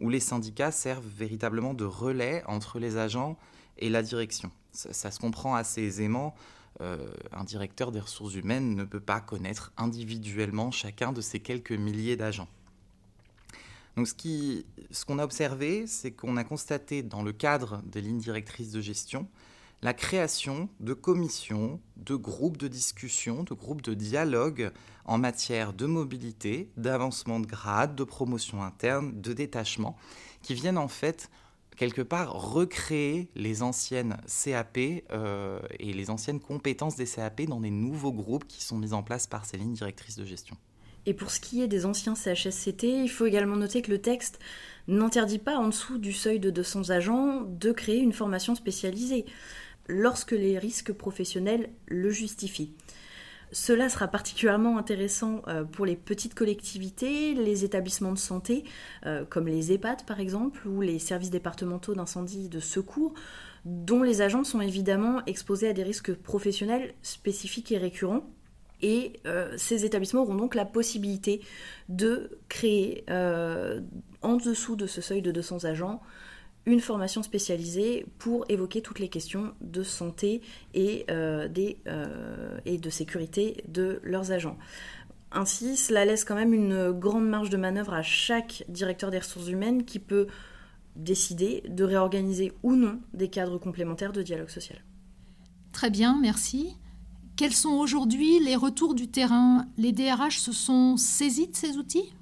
où 0.00 0.08
les 0.08 0.20
syndicats 0.20 0.70
servent 0.70 1.06
véritablement 1.06 1.74
de 1.74 1.84
relais 1.84 2.42
entre 2.46 2.78
les 2.78 2.96
agents 2.96 3.36
et 3.78 3.88
la 3.88 4.02
direction. 4.02 4.50
Ça, 4.72 5.10
se 5.10 5.18
comprend 5.18 5.54
assez 5.54 5.82
aisément. 5.82 6.34
Euh, 6.80 7.08
un 7.32 7.42
directeur 7.42 7.90
des 7.90 7.98
ressources 7.98 8.34
humaines 8.34 8.76
ne 8.76 8.84
peut 8.84 9.00
pas 9.00 9.20
connaître 9.20 9.72
individuellement 9.76 10.70
chacun 10.70 11.12
de 11.12 11.20
ces 11.20 11.40
quelques 11.40 11.72
milliers 11.72 12.16
d'agents. 12.16 12.48
Donc 13.98 14.06
ce 14.06 15.04
qu'on 15.04 15.18
a 15.18 15.24
observé, 15.24 15.88
c'est 15.88 16.12
qu'on 16.12 16.36
a 16.36 16.44
constaté 16.44 17.02
dans 17.02 17.24
le 17.24 17.32
cadre 17.32 17.82
des 17.84 18.00
lignes 18.00 18.20
directrices 18.20 18.70
de 18.70 18.80
gestion 18.80 19.26
la 19.82 19.92
création 19.92 20.68
de 20.78 20.92
commissions, 20.92 21.80
de 21.96 22.14
groupes 22.14 22.56
de 22.56 22.68
discussion, 22.68 23.42
de 23.42 23.54
groupes 23.54 23.82
de 23.82 23.94
dialogue 23.94 24.72
en 25.04 25.18
matière 25.18 25.72
de 25.72 25.86
mobilité, 25.86 26.70
d'avancement 26.76 27.40
de 27.40 27.46
grade, 27.46 27.96
de 27.96 28.04
promotion 28.04 28.62
interne, 28.62 29.20
de 29.20 29.32
détachement, 29.32 29.96
qui 30.42 30.54
viennent 30.54 30.78
en 30.78 30.88
fait 30.88 31.28
quelque 31.76 32.02
part 32.02 32.32
recréer 32.32 33.30
les 33.34 33.62
anciennes 33.62 34.16
CAP 34.26 34.78
euh, 35.10 35.60
et 35.80 35.92
les 35.92 36.10
anciennes 36.10 36.40
compétences 36.40 36.94
des 36.94 37.06
CAP 37.06 37.42
dans 37.42 37.60
des 37.60 37.70
nouveaux 37.70 38.12
groupes 38.12 38.46
qui 38.46 38.62
sont 38.62 38.78
mis 38.78 38.92
en 38.92 39.02
place 39.02 39.26
par 39.26 39.44
ces 39.44 39.56
lignes 39.56 39.74
directrices 39.74 40.16
de 40.16 40.24
gestion. 40.24 40.56
Et 41.08 41.14
pour 41.14 41.30
ce 41.30 41.40
qui 41.40 41.62
est 41.62 41.68
des 41.68 41.86
anciens 41.86 42.14
CHSCT, 42.14 42.82
il 42.82 43.08
faut 43.08 43.24
également 43.24 43.56
noter 43.56 43.80
que 43.80 43.90
le 43.90 43.98
texte 43.98 44.38
n'interdit 44.88 45.38
pas 45.38 45.56
en 45.56 45.68
dessous 45.68 45.96
du 45.96 46.12
seuil 46.12 46.38
de 46.38 46.50
200 46.50 46.90
agents 46.90 47.40
de 47.48 47.72
créer 47.72 47.96
une 47.96 48.12
formation 48.12 48.54
spécialisée 48.54 49.24
lorsque 49.88 50.32
les 50.32 50.58
risques 50.58 50.92
professionnels 50.92 51.70
le 51.86 52.10
justifient. 52.10 52.74
Cela 53.52 53.88
sera 53.88 54.06
particulièrement 54.06 54.76
intéressant 54.76 55.40
euh, 55.48 55.64
pour 55.64 55.86
les 55.86 55.96
petites 55.96 56.34
collectivités, 56.34 57.32
les 57.32 57.64
établissements 57.64 58.12
de 58.12 58.18
santé, 58.18 58.64
euh, 59.06 59.24
comme 59.24 59.48
les 59.48 59.72
EHPAD 59.72 60.04
par 60.04 60.20
exemple, 60.20 60.68
ou 60.68 60.82
les 60.82 60.98
services 60.98 61.30
départementaux 61.30 61.94
d'incendie 61.94 62.44
et 62.44 62.48
de 62.50 62.60
secours, 62.60 63.14
dont 63.64 64.02
les 64.02 64.20
agents 64.20 64.44
sont 64.44 64.60
évidemment 64.60 65.24
exposés 65.24 65.68
à 65.68 65.72
des 65.72 65.84
risques 65.84 66.12
professionnels 66.12 66.92
spécifiques 67.00 67.72
et 67.72 67.78
récurrents. 67.78 68.26
Et 68.80 69.14
euh, 69.26 69.52
ces 69.56 69.84
établissements 69.84 70.22
auront 70.22 70.34
donc 70.34 70.54
la 70.54 70.64
possibilité 70.64 71.40
de 71.88 72.38
créer, 72.48 73.04
en 74.22 74.36
dessous 74.36 74.76
de 74.76 74.86
ce 74.86 75.00
seuil 75.00 75.22
de 75.22 75.32
200 75.32 75.64
agents, 75.64 76.00
une 76.68 76.80
formation 76.80 77.22
spécialisée 77.22 78.06
pour 78.18 78.44
évoquer 78.48 78.82
toutes 78.82 78.98
les 78.98 79.08
questions 79.08 79.54
de 79.60 79.82
santé 79.82 80.42
et, 80.74 81.06
euh, 81.10 81.48
des, 81.48 81.78
euh, 81.86 82.58
et 82.66 82.78
de 82.78 82.90
sécurité 82.90 83.64
de 83.68 84.00
leurs 84.02 84.32
agents. 84.32 84.58
Ainsi, 85.32 85.76
cela 85.76 86.04
laisse 86.04 86.24
quand 86.24 86.34
même 86.34 86.54
une 86.54 86.92
grande 86.92 87.28
marge 87.28 87.50
de 87.50 87.56
manœuvre 87.56 87.94
à 87.94 88.02
chaque 88.02 88.64
directeur 88.68 89.10
des 89.10 89.18
ressources 89.18 89.48
humaines 89.48 89.84
qui 89.84 89.98
peut 89.98 90.26
décider 90.96 91.62
de 91.68 91.84
réorganiser 91.84 92.52
ou 92.62 92.74
non 92.74 93.00
des 93.14 93.28
cadres 93.28 93.58
complémentaires 93.58 94.12
de 94.12 94.22
dialogue 94.22 94.48
social. 94.48 94.78
Très 95.72 95.90
bien, 95.90 96.18
merci. 96.20 96.76
Quels 97.38 97.54
sont 97.54 97.68
aujourd'hui 97.68 98.40
les 98.40 98.56
retours 98.56 98.96
du 98.96 99.06
terrain? 99.06 99.68
Les 99.76 99.92
DRH 99.92 100.40
se 100.40 100.50
sont 100.50 100.96
saisis 100.96 101.46
de 101.46 101.54
ces 101.54 101.76
outils? 101.76 102.12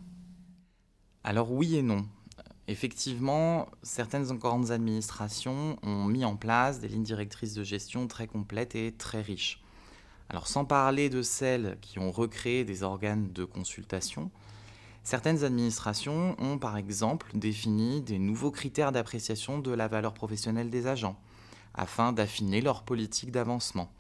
Alors 1.24 1.50
oui 1.50 1.76
et 1.76 1.80
non. 1.80 2.06
Effectivement, 2.68 3.66
certaines 3.82 4.26
grandes 4.36 4.72
administrations 4.72 5.78
ont 5.82 6.04
mis 6.04 6.26
en 6.26 6.36
place 6.36 6.80
des 6.80 6.88
lignes 6.88 7.02
directrices 7.02 7.54
de 7.54 7.64
gestion 7.64 8.06
très 8.08 8.26
complètes 8.26 8.74
et 8.74 8.92
très 8.92 9.22
riches. 9.22 9.62
Alors 10.28 10.48
sans 10.48 10.66
parler 10.66 11.08
de 11.08 11.22
celles 11.22 11.78
qui 11.80 11.98
ont 11.98 12.10
recréé 12.10 12.66
des 12.66 12.82
organes 12.82 13.32
de 13.32 13.46
consultation, 13.46 14.30
certaines 15.02 15.44
administrations 15.44 16.36
ont 16.38 16.58
par 16.58 16.76
exemple 16.76 17.30
défini 17.32 18.02
des 18.02 18.18
nouveaux 18.18 18.50
critères 18.50 18.92
d'appréciation 18.92 19.60
de 19.60 19.70
la 19.70 19.88
valeur 19.88 20.12
professionnelle 20.12 20.68
des 20.68 20.86
agents, 20.86 21.18
afin 21.72 22.12
d'affiner 22.12 22.60
leur 22.60 22.82
politique 22.82 23.30
d'avancement. 23.30 23.90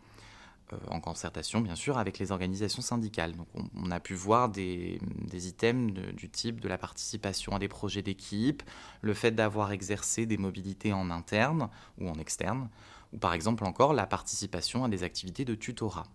Euh, 0.72 0.76
en 0.88 1.00
concertation 1.00 1.60
bien 1.60 1.76
sûr 1.76 1.96
avec 1.96 2.18
les 2.18 2.32
organisations 2.32 2.82
syndicales. 2.82 3.36
Donc 3.36 3.46
on, 3.54 3.90
a 3.92 4.00
pu 4.00 4.14
voir 4.14 4.48
des, 4.48 4.98
items 5.32 5.92
du 5.92 6.28
type 6.28 6.60
de 6.60 6.66
la 6.68 6.76
participation 6.76 7.54
à 7.54 7.60
des 7.60 7.68
projets 7.68 8.02
d'équipe, 8.02 8.64
le 9.00 9.14
fait 9.14 9.30
d'avoir 9.30 9.70
exercé 9.70 10.26
des 10.26 10.38
mobilités 10.38 10.92
en 10.92 11.10
interne 11.10 11.68
ou 12.00 12.08
en 12.08 12.14
externe, 12.14 12.68
ou 13.12 13.18
par 13.18 13.32
exemple 13.32 13.64
encore 13.64 13.92
la 13.92 14.06
participation 14.06 14.82
à 14.82 14.88
des 14.88 15.04
activités 15.04 15.44
de 15.44 15.54
tutorat. 15.54 16.08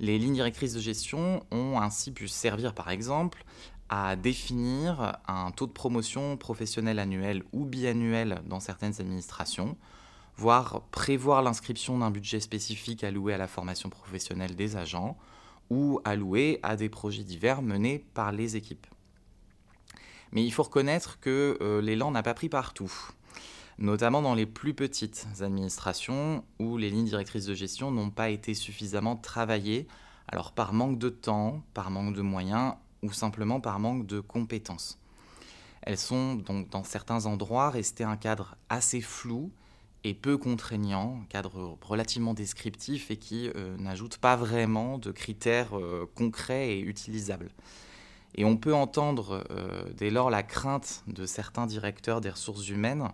Les 0.00 0.18
lignes 0.18 0.34
directrices 0.34 0.74
de 0.74 0.80
gestion 0.80 1.46
ont 1.52 1.80
ainsi 1.80 2.10
pu 2.10 2.26
servir 2.26 2.74
par 2.74 2.90
exemple 2.90 3.44
à 3.90 4.16
définir 4.16 5.18
un 5.28 5.52
taux 5.52 5.68
de 5.68 5.72
promotion 5.72 6.36
professionnel 6.36 6.98
annuel 6.98 7.44
ou 7.52 7.64
biannuel 7.64 8.42
dans 8.46 8.58
certaines 8.58 9.00
administrations, 9.00 9.76
voire 10.36 10.82
prévoir 10.90 11.42
l'inscription 11.42 11.98
d'un 11.98 12.10
budget 12.10 12.40
spécifique 12.40 13.04
alloué 13.04 13.34
à 13.34 13.38
la 13.38 13.46
formation 13.46 13.88
professionnelle 13.88 14.56
des 14.56 14.76
agents 14.76 15.16
ou 15.70 16.00
alloué 16.04 16.58
à 16.62 16.76
des 16.76 16.88
projets 16.88 17.24
divers 17.24 17.62
menés 17.62 18.04
par 18.14 18.32
les 18.32 18.56
équipes. 18.56 18.86
Mais 20.32 20.44
il 20.44 20.50
faut 20.50 20.64
reconnaître 20.64 21.20
que 21.20 21.56
euh, 21.60 21.80
l'élan 21.80 22.10
n'a 22.10 22.22
pas 22.22 22.34
pris 22.34 22.48
partout, 22.48 22.92
notamment 23.78 24.20
dans 24.20 24.34
les 24.34 24.46
plus 24.46 24.74
petites 24.74 25.26
administrations 25.40 26.44
où 26.58 26.76
les 26.76 26.90
lignes 26.90 27.06
directrices 27.06 27.46
de 27.46 27.54
gestion 27.54 27.90
n'ont 27.92 28.10
pas 28.10 28.30
été 28.30 28.52
suffisamment 28.54 29.16
travaillées, 29.16 29.86
alors 30.26 30.52
par 30.52 30.72
manque 30.72 30.98
de 30.98 31.08
temps, 31.08 31.62
par 31.72 31.90
manque 31.90 32.14
de 32.14 32.22
moyens 32.22 32.74
ou 33.02 33.12
simplement 33.12 33.60
par 33.60 33.78
manque 33.78 34.06
de 34.06 34.20
compétences. 34.20 34.98
Elles 35.82 35.98
sont 35.98 36.34
donc 36.34 36.70
dans 36.70 36.82
certains 36.82 37.26
endroits 37.26 37.70
restées 37.70 38.04
un 38.04 38.16
cadre 38.16 38.56
assez 38.70 39.02
flou 39.02 39.52
et 40.04 40.12
peu 40.12 40.36
contraignant, 40.36 41.18
un 41.22 41.24
cadre 41.24 41.78
relativement 41.80 42.34
descriptif 42.34 43.10
et 43.10 43.16
qui 43.16 43.50
euh, 43.56 43.76
n'ajoute 43.78 44.18
pas 44.18 44.36
vraiment 44.36 44.98
de 44.98 45.10
critères 45.10 45.76
euh, 45.78 46.06
concrets 46.14 46.72
et 46.72 46.80
utilisables. 46.80 47.48
Et 48.34 48.44
on 48.44 48.56
peut 48.56 48.74
entendre 48.74 49.44
euh, 49.50 49.84
dès 49.96 50.10
lors 50.10 50.28
la 50.28 50.42
crainte 50.42 51.02
de 51.06 51.24
certains 51.24 51.66
directeurs 51.66 52.20
des 52.20 52.30
ressources 52.30 52.68
humaines 52.68 53.08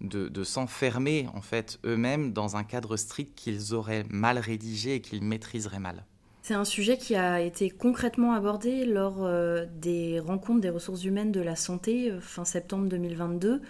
de, 0.00 0.28
de 0.28 0.44
s'enfermer 0.44 1.28
en 1.34 1.40
fait 1.40 1.78
eux-mêmes 1.84 2.32
dans 2.32 2.56
un 2.56 2.64
cadre 2.64 2.96
strict 2.96 3.34
qu'ils 3.36 3.72
auraient 3.72 4.04
mal 4.10 4.38
rédigé 4.38 4.96
et 4.96 5.00
qu'ils 5.00 5.22
maîtriseraient 5.22 5.78
mal. 5.78 6.04
C'est 6.42 6.54
un 6.54 6.64
sujet 6.64 6.98
qui 6.98 7.14
a 7.14 7.40
été 7.40 7.70
concrètement 7.70 8.32
abordé 8.32 8.84
lors 8.84 9.26
des 9.80 10.20
rencontres 10.20 10.60
des 10.60 10.68
ressources 10.68 11.04
humaines 11.04 11.32
de 11.32 11.40
la 11.40 11.56
santé 11.56 12.12
fin 12.20 12.44
septembre 12.44 12.86
2022, 12.88 13.62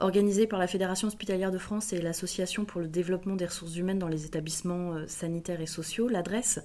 organisées 0.00 0.46
par 0.46 0.58
la 0.58 0.66
Fédération 0.66 1.08
hospitalière 1.08 1.50
de 1.50 1.58
France 1.58 1.92
et 1.92 2.00
l'Association 2.00 2.64
pour 2.64 2.80
le 2.80 2.88
développement 2.88 3.36
des 3.36 3.46
ressources 3.46 3.76
humaines 3.76 3.98
dans 3.98 4.08
les 4.08 4.26
établissements 4.26 4.94
sanitaires 5.06 5.60
et 5.60 5.66
sociaux, 5.66 6.08
l'adresse. 6.08 6.60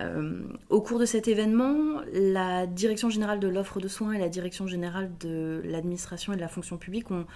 Euh, 0.00 0.40
au 0.70 0.80
cours 0.80 0.98
de 0.98 1.06
cet 1.06 1.28
événement, 1.28 2.00
la 2.12 2.66
Direction 2.66 3.10
générale 3.10 3.40
de 3.40 3.48
l'offre 3.48 3.80
de 3.80 3.88
soins 3.88 4.12
et 4.12 4.18
la 4.18 4.28
Direction 4.28 4.66
générale 4.66 5.10
de 5.20 5.62
l'administration 5.64 6.32
et 6.32 6.36
de 6.36 6.40
la 6.40 6.48
fonction 6.48 6.78
publique 6.78 7.10
ont, 7.10 7.26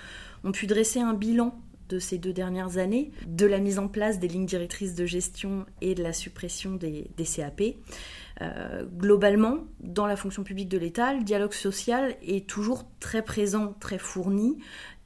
pu 0.53 0.67
dresser 0.67 1.01
un 1.01 1.15
bilan 1.15 1.59
de 1.89 1.99
ces 1.99 2.19
deux 2.19 2.33
dernières 2.33 2.77
années, 2.77 3.13
de 3.27 3.47
la 3.47 3.59
mise 3.59 3.79
en 3.79 3.89
place 3.89 4.19
des 4.19 4.29
lignes 4.29 4.45
directrices 4.45 4.95
de 4.95 5.07
gestion 5.07 5.65
et 5.81 5.95
de 5.95 6.03
la 6.03 6.13
suppression 6.13 6.75
des, 6.75 7.09
CAP. 7.17 7.63
Euh, 8.41 8.85
globalement, 8.85 9.59
dans 9.81 10.07
la 10.07 10.17
fonction 10.17 10.45
publique 10.45 10.69
de 10.69 10.79
l'État, 10.79 11.15
le 11.15 11.23
dialogue 11.23 11.55
social 11.55 12.15
est 12.23 12.47
toujours 12.47 12.85
très 13.01 13.23
présent, 13.23 13.75
très 13.81 13.99
fourni, 13.99 14.59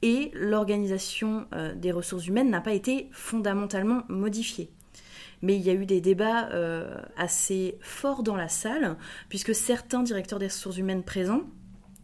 et 0.03 0.31
l'organisation 0.35 1.47
euh, 1.55 1.75
des 1.75 1.93
ressources 1.93 2.27
humaines 2.27 2.51
n'a 2.51 2.61
pas 2.61 2.73
été 2.73 3.09
fondamentalement 3.13 4.03
modifiée. 4.09 4.71
Mais 5.41 5.57
il 5.57 5.63
y 5.63 5.71
a 5.71 5.75
eu 5.75 5.87
des 5.87 6.01
débats 6.01 6.51
euh, 6.51 7.01
assez 7.17 7.79
forts 7.81 8.23
dans 8.23 8.37
la 8.37 8.49
salle, 8.49 8.97
puisque 9.29 9.55
certains 9.55 10.03
directeurs 10.03 10.39
des 10.39 10.47
ressources 10.47 10.77
humaines 10.77 11.03
présents, 11.03 11.43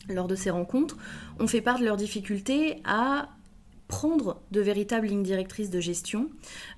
lors 0.08 0.26
de 0.26 0.34
ces 0.34 0.50
rencontres, 0.50 0.96
ont 1.38 1.46
fait 1.46 1.60
part 1.60 1.78
de 1.78 1.84
leurs 1.84 1.96
difficultés 1.96 2.80
à 2.84 3.28
prendre 3.88 4.40
de 4.50 4.60
véritables 4.60 5.06
lignes 5.06 5.22
directrices 5.22 5.70
de 5.70 5.80
gestion, 5.80 6.28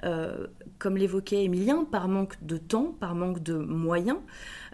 euh, 0.05 0.47
comme 0.79 0.97
l'évoquait 0.97 1.45
Emilien, 1.45 1.85
par 1.85 2.09
manque 2.09 2.43
de 2.43 2.57
temps, 2.57 2.95
par 2.99 3.15
manque 3.15 3.43
de 3.43 3.55
moyens, 3.55 4.19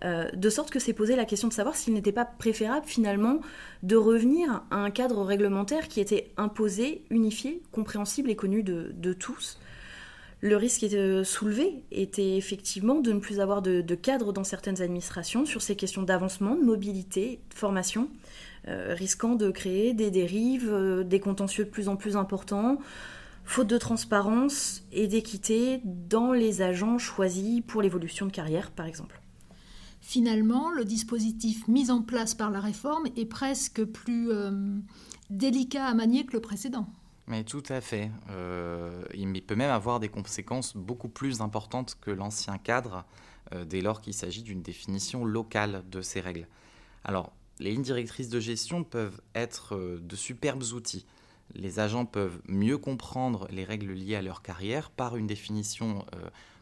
euh, 0.05 0.31
de 0.33 0.50
sorte 0.50 0.71
que 0.71 0.78
s'est 0.78 0.93
posé 0.93 1.16
la 1.16 1.25
question 1.25 1.49
de 1.49 1.52
savoir 1.52 1.75
s'il 1.75 1.95
n'était 1.95 2.12
pas 2.12 2.26
préférable 2.26 2.87
finalement 2.87 3.40
de 3.83 3.97
revenir 3.97 4.62
à 4.71 4.76
un 4.76 4.90
cadre 4.90 5.23
réglementaire 5.23 5.88
qui 5.88 6.00
était 6.00 6.31
imposé, 6.37 7.05
unifié, 7.11 7.62
compréhensible 7.73 8.31
et 8.31 8.37
connu 8.37 8.62
de 8.62 9.12
tous, 9.14 9.59
le 10.40 10.57
risque 10.57 10.83
était 10.83 11.25
soulevé 11.25 11.83
était 11.90 12.37
effectivement 12.37 13.01
de 13.01 13.12
ne 13.12 13.20
plus 13.20 13.40
avoir 13.40 13.62
de, 13.62 13.83
cadre 13.94 14.33
dans 14.33 14.44
certaines 14.44 14.83
administrations 14.83 15.46
sur 15.46 15.62
ces 15.62 15.77
questions 15.77 16.03
d'avancement, 16.03 16.57
de 16.57 16.62
mobilité, 16.62 17.40
de 17.51 17.55
formation, 17.55 18.03
euh, 18.03 18.45
risquant 18.66 19.35
de 19.35 19.50
créer 19.50 19.94
des 19.94 20.11
dérives, 20.11 20.70
euh, 20.72 21.05
des 21.05 21.20
contentieux 21.20 21.64
de 21.64 21.70
plus 21.70 21.88
en 21.88 21.96
plus 21.96 22.16
importants, 22.16 22.79
faute 23.44 23.68
de 23.68 23.79
transparence 23.79 24.83
et 24.92 25.07
d'équité 25.07 25.81
dans 25.85 26.33
les 26.33 26.62
agents 26.62 26.98
choisis 26.98 27.62
pour 27.66 27.83
l'évolution 27.83 28.26
de 28.26 28.33
carrière, 28.33 28.70
par 28.70 28.87
exemple. 28.87 29.20
Finalement, 30.00 30.70
le 30.70 30.85
dispositif 30.85 31.66
mis 31.68 31.90
en 31.90 32.02
place 32.02 32.35
par 32.35 32.50
la 32.50 32.61
réforme 32.61 33.07
est 33.16 33.26
presque 33.26 33.85
plus 33.85 34.31
euh, 34.31 34.50
délicat 35.31 35.87
à 35.87 35.94
manier 35.94 36.26
que 36.26 36.33
le 36.33 36.40
précédent. 36.40 36.87
Mais 37.26 37.42
tout 37.42 37.62
à 37.68 37.81
fait. 37.81 38.11
Euh, 38.31 39.02
il 39.14 39.42
peut 39.42 39.57
même 39.57 39.70
avoir 39.70 39.98
des 39.98 40.09
conséquences 40.09 40.76
beaucoup 40.76 41.09
plus 41.09 41.40
importantes 41.40 41.96
que 42.00 42.11
l'ancien 42.11 42.57
cadre 42.59 43.05
euh, 43.52 43.64
dès 43.64 43.81
lors 43.81 44.00
qu'il 44.00 44.14
s'agit 44.14 44.42
d'une 44.42 44.62
définition 44.62 45.24
locale 45.24 45.83
de 45.90 46.00
ces 46.00 46.20
règles. 46.20 46.46
Alors, 47.05 47.33
les 47.59 47.71
lignes 47.71 47.83
directrices 47.83 48.29
de 48.29 48.40
gestion 48.40 48.85
peuvent 48.85 49.21
être 49.35 49.75
euh, 49.75 49.99
de 50.01 50.16
superbes 50.16 50.62
outils. 50.75 51.07
Les 51.55 51.79
agents 51.79 52.07
peuvent 52.07 52.40
mieux 52.47 52.79
comprendre 52.79 53.47
les 53.51 53.64
règles 53.64 53.92
liées 53.92 54.16
à 54.16 54.23
leur 54.23 54.42
carrière 54.42 54.90
par 54.90 55.16
une 55.16 55.29
définition 55.29 56.05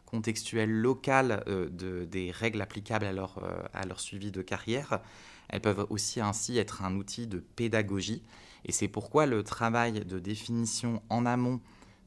contextuelle 0.05 0.69
locale 0.69 1.43
de, 1.47 2.05
des 2.05 2.29
règles 2.29 2.61
applicables 2.61 3.05
à 3.05 3.85
leur 3.85 3.99
suivi 3.99 4.31
de 4.31 4.43
carrière. 4.43 5.01
Elles 5.49 5.59
peuvent 5.59 5.87
aussi 5.89 6.21
ainsi 6.21 6.59
être 6.59 6.83
un 6.83 6.95
outil 6.97 7.25
de 7.25 7.39
pédagogie 7.39 8.21
et 8.65 8.71
c'est 8.71 8.87
pourquoi 8.87 9.27
le 9.27 9.43
travail 9.43 10.03
de 10.05 10.19
définition 10.19 11.01
en 11.09 11.25
amont, 11.25 11.61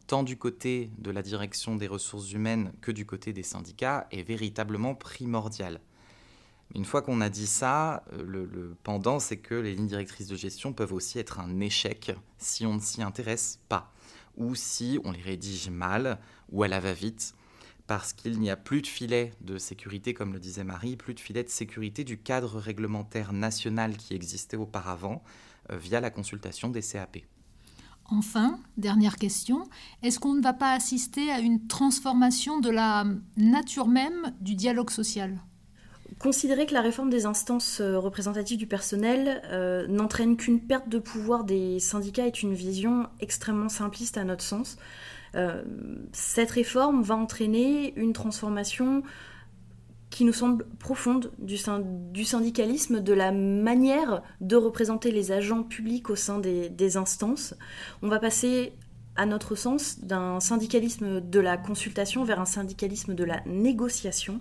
tant 0.09 0.24
du 0.24 0.37
côté 0.37 0.90
de 0.98 1.11
la 1.11 1.22
direction 1.22 1.77
des 1.77 1.87
ressources 1.87 2.33
humaines 2.33 2.72
que 2.81 2.90
du 2.90 3.07
côté 3.07 3.33
des 3.33 3.44
syndicats, 3.44 4.09
est 4.11 4.22
véritablement 4.22 4.94
primordial. 4.94 5.81
Une 6.74 6.85
fois 6.85 7.02
qu'on 7.02 7.20
a 7.20 7.31
dit 7.31 7.46
ça, 7.46 8.04
euh, 8.12 8.22
le, 8.24 8.76
pendant, 8.83 9.20
c'est 9.20 9.38
que 9.38 9.54
les 9.54 9.74
lignes 9.74 9.87
directrices 9.87 10.28
de 10.28 10.37
gestion 10.37 10.72
peuvent 10.72 10.92
aussi 10.92 11.18
être 11.18 11.40
un 11.40 11.61
échec 11.61 12.12
si 12.37 12.66
on 12.66 12.74
ne 12.74 12.81
s'y 12.81 13.02
intéresse 13.02 13.61
pas, 13.68 13.92
ou 14.37 14.54
si 14.54 14.98
on 15.04 15.12
les 15.12 15.22
rédige 15.22 15.70
mal, 15.70 16.18
ou 16.50 16.62
à 16.62 16.68
la 16.68 16.78
va-vite, 16.78 17.35
parce 17.87 18.12
qu'il 18.12 18.38
n'y 18.38 18.50
a 18.50 18.57
plus 18.57 18.83
de 18.83 18.87
filet 18.87 19.33
de 19.40 19.57
sécurité, 19.57 20.12
comme 20.12 20.35
le 20.35 20.38
disait 20.38 20.62
Marie, 20.62 20.96
plus 20.96 21.14
de 21.14 21.20
filet 21.20 21.42
de 21.42 21.48
sécurité 21.48 22.04
du 22.04 22.18
cadre 22.18 22.59
réglementaire 22.59 23.33
national 23.33 23.96
qui 23.96 24.14
existait 24.14 24.59
auparavant, 24.59 25.22
euh, 25.70 25.78
via 25.78 26.00
la 26.00 26.11
consultation 26.11 26.68
des 26.68 26.83
CAP. 26.83 27.18
Enfin, 28.11 28.59
dernière 28.76 29.16
question, 29.16 29.68
est-ce 30.02 30.18
qu'on 30.18 30.35
ne 30.35 30.42
va 30.42 30.54
pas 30.54 30.72
assister 30.72 31.31
à 31.31 31.40
une 31.40 31.66
transformation 31.66 32.59
de 32.59 32.70
la 32.70 33.04
nature 33.37 33.88
même 33.88 34.35
du 34.40 34.54
dialogue 34.54 34.90
social? 34.90 35.38
Considérer 36.18 36.66
que 36.66 36.74
la 36.74 36.81
réforme 36.81 37.11
des 37.11 37.26
instances 37.26 37.81
euh, 37.81 37.98
représentatives 37.98 38.59
du 38.59 38.66
personnel 38.66 39.42
euh, 39.50 39.87
n'entraîne 39.87 40.37
qu'une 40.37 40.61
perte 40.61 40.88
de 40.88 40.98
pouvoir 40.98 41.44
des 41.44 41.78
syndicats 41.78 42.26
est 42.26 42.42
une 42.42 42.54
vision 42.54 43.09
extrêmement 43.20 43.68
simpliste 43.68 44.18
à 44.18 44.24
notre 44.24 44.44
sens. 44.44 44.76
cette 46.12 46.50
réforme 46.50 47.02
va 47.02 47.14
entraîner 47.14 47.92
une 47.96 48.12
transformation 48.12 49.02
qui 50.11 50.24
nous 50.24 50.33
semble 50.33 50.64
profonde 50.78 51.31
du, 51.38 51.57
du, 52.12 52.24
syndicalisme, 52.24 53.00
de 53.00 53.12
la 53.12 53.31
manière 53.31 54.22
de 54.40 54.57
représenter 54.57 55.11
les 55.11 55.33
agents 55.33 55.62
publics 55.62 56.09
au 56.11 56.16
sein 56.16 56.38
des, 56.38 56.96
instances. 56.96 57.54
On 58.02 58.09
va 58.09 58.18
passer, 58.18 58.72
à 59.18 59.26
notre 59.26 59.57
sens, 59.57 59.98
d'un 60.00 60.40
syndicalisme 60.40 61.20
de 61.20 61.40
la 61.40 61.57
consultation 61.57 62.24
vers 62.24 62.40
un 62.40 62.46
syndicalisme 62.46 63.14
de 63.14 63.24
la 63.24 63.42
négociation. 63.46 64.40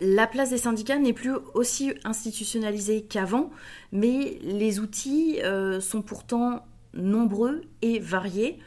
La 0.00 0.26
place 0.26 0.50
des 0.50 0.58
syndicats 0.58 0.98
n'est 0.98 1.14
plus 1.14 1.32
aussi 1.54 1.94
institutionnalisée 2.04 3.02
qu'avant, 3.02 3.50
mais 3.92 4.38
les 4.42 4.78
outils 4.78 5.40
euh, 5.42 5.80
sont 5.80 6.02
pourtant 6.02 6.66
nombreux 6.92 7.62
et 7.80 7.98
variés. 7.98 8.58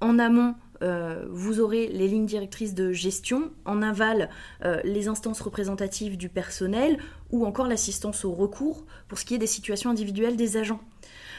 En 0.00 0.18
amont, 0.18 0.54
euh, 0.82 1.24
vous 1.30 1.60
aurez 1.60 1.86
les 1.86 2.08
lignes 2.08 2.26
directrices 2.26 2.74
de 2.74 2.92
gestion, 2.92 3.50
en 3.64 3.82
aval 3.82 4.28
euh, 4.64 4.80
les 4.84 5.08
instances 5.08 5.40
représentatives 5.40 6.16
du 6.16 6.28
personnel 6.28 6.98
ou 7.30 7.46
encore 7.46 7.68
l'assistance 7.68 8.24
au 8.24 8.32
recours 8.32 8.84
pour 9.08 9.18
ce 9.18 9.24
qui 9.24 9.34
est 9.34 9.38
des 9.38 9.46
situations 9.46 9.90
individuelles 9.90 10.36
des 10.36 10.56
agents. 10.56 10.80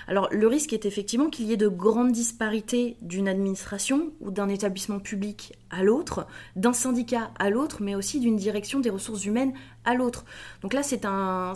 Alors 0.08 0.30
le 0.32 0.48
risque 0.48 0.74
est 0.74 0.86
effectivement 0.86 1.30
qu'il 1.30 1.48
y 1.48 1.54
ait 1.54 1.58
de 1.58 1.68
grandes 1.68 2.12
disparités 2.12 2.98
d'une 3.02 3.28
administration 3.28 4.12
ou 4.22 4.32
d'un 4.32 4.50
établissement 4.50 5.00
public 5.00 5.54
à 5.70 5.84
l'autre, 5.84 6.28
d'un 6.56 6.74
syndicat 6.74 7.32
à 7.40 7.50
l'autre, 7.50 7.78
mais 7.82 7.96
aussi 7.96 8.20
d'une 8.20 8.38
direction 8.38 8.80
des 8.80 8.90
ressources 8.90 9.26
humaines 9.26 9.54
à 9.86 9.94
l'autre. 9.94 10.26
Donc 10.62 10.74
là 10.74 10.84
c'est 10.84 11.06
un, 11.06 11.54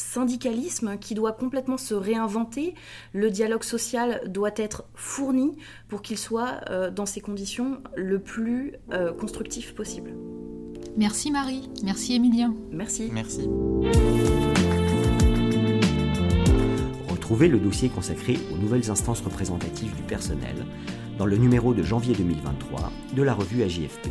syndicalisme 0.00 0.98
qui 0.98 1.14
doit 1.14 1.32
complètement 1.32 1.76
se 1.76 1.94
réinventer. 1.94 2.74
Le 3.12 3.30
dialogue 3.30 3.64
social 3.64 4.22
doit 4.26 4.52
être 4.56 4.84
fourni 4.94 5.56
pour 5.88 6.02
qu'il 6.02 6.18
soit 6.18 6.60
euh, 6.70 6.90
dans 6.90 7.06
ces 7.06 7.20
conditions 7.20 7.82
le 7.96 8.20
plus 8.20 8.74
euh, 8.92 9.12
constructif 9.12 9.74
possible. 9.74 10.14
Merci 10.96 11.30
Marie, 11.30 11.68
merci 11.84 12.14
Emilien. 12.14 12.54
Merci. 12.72 13.10
Merci. 13.12 13.48
Retrouvez 17.28 17.48
le 17.48 17.58
dossier 17.58 17.90
consacré 17.90 18.38
aux 18.50 18.56
nouvelles 18.56 18.90
instances 18.90 19.20
représentatives 19.20 19.94
du 19.94 20.02
personnel 20.02 20.64
dans 21.18 21.26
le 21.26 21.36
numéro 21.36 21.74
de 21.74 21.82
janvier 21.82 22.14
2023 22.14 22.90
de 23.14 23.22
la 23.22 23.34
revue 23.34 23.62
AJFP. 23.62 24.08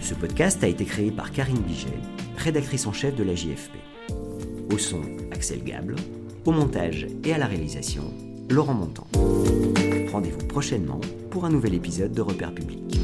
Ce 0.00 0.14
podcast 0.14 0.64
a 0.64 0.66
été 0.66 0.84
créé 0.84 1.12
par 1.12 1.30
Karine 1.30 1.60
Biget, 1.60 1.96
rédactrice 2.38 2.88
en 2.88 2.92
chef 2.92 3.14
de 3.14 3.22
la 3.22 3.36
JFP. 3.36 3.76
Au 4.72 4.78
son, 4.78 5.02
Axel 5.30 5.62
Gable. 5.62 5.94
Au 6.44 6.50
montage 6.50 7.06
et 7.22 7.32
à 7.32 7.38
la 7.38 7.46
réalisation, 7.46 8.02
Laurent 8.50 8.74
Montant. 8.74 9.06
Rendez-vous 10.10 10.44
prochainement 10.48 11.00
pour 11.30 11.44
un 11.44 11.50
nouvel 11.50 11.74
épisode 11.74 12.10
de 12.10 12.20
Repères 12.20 12.52
publics. 12.52 12.98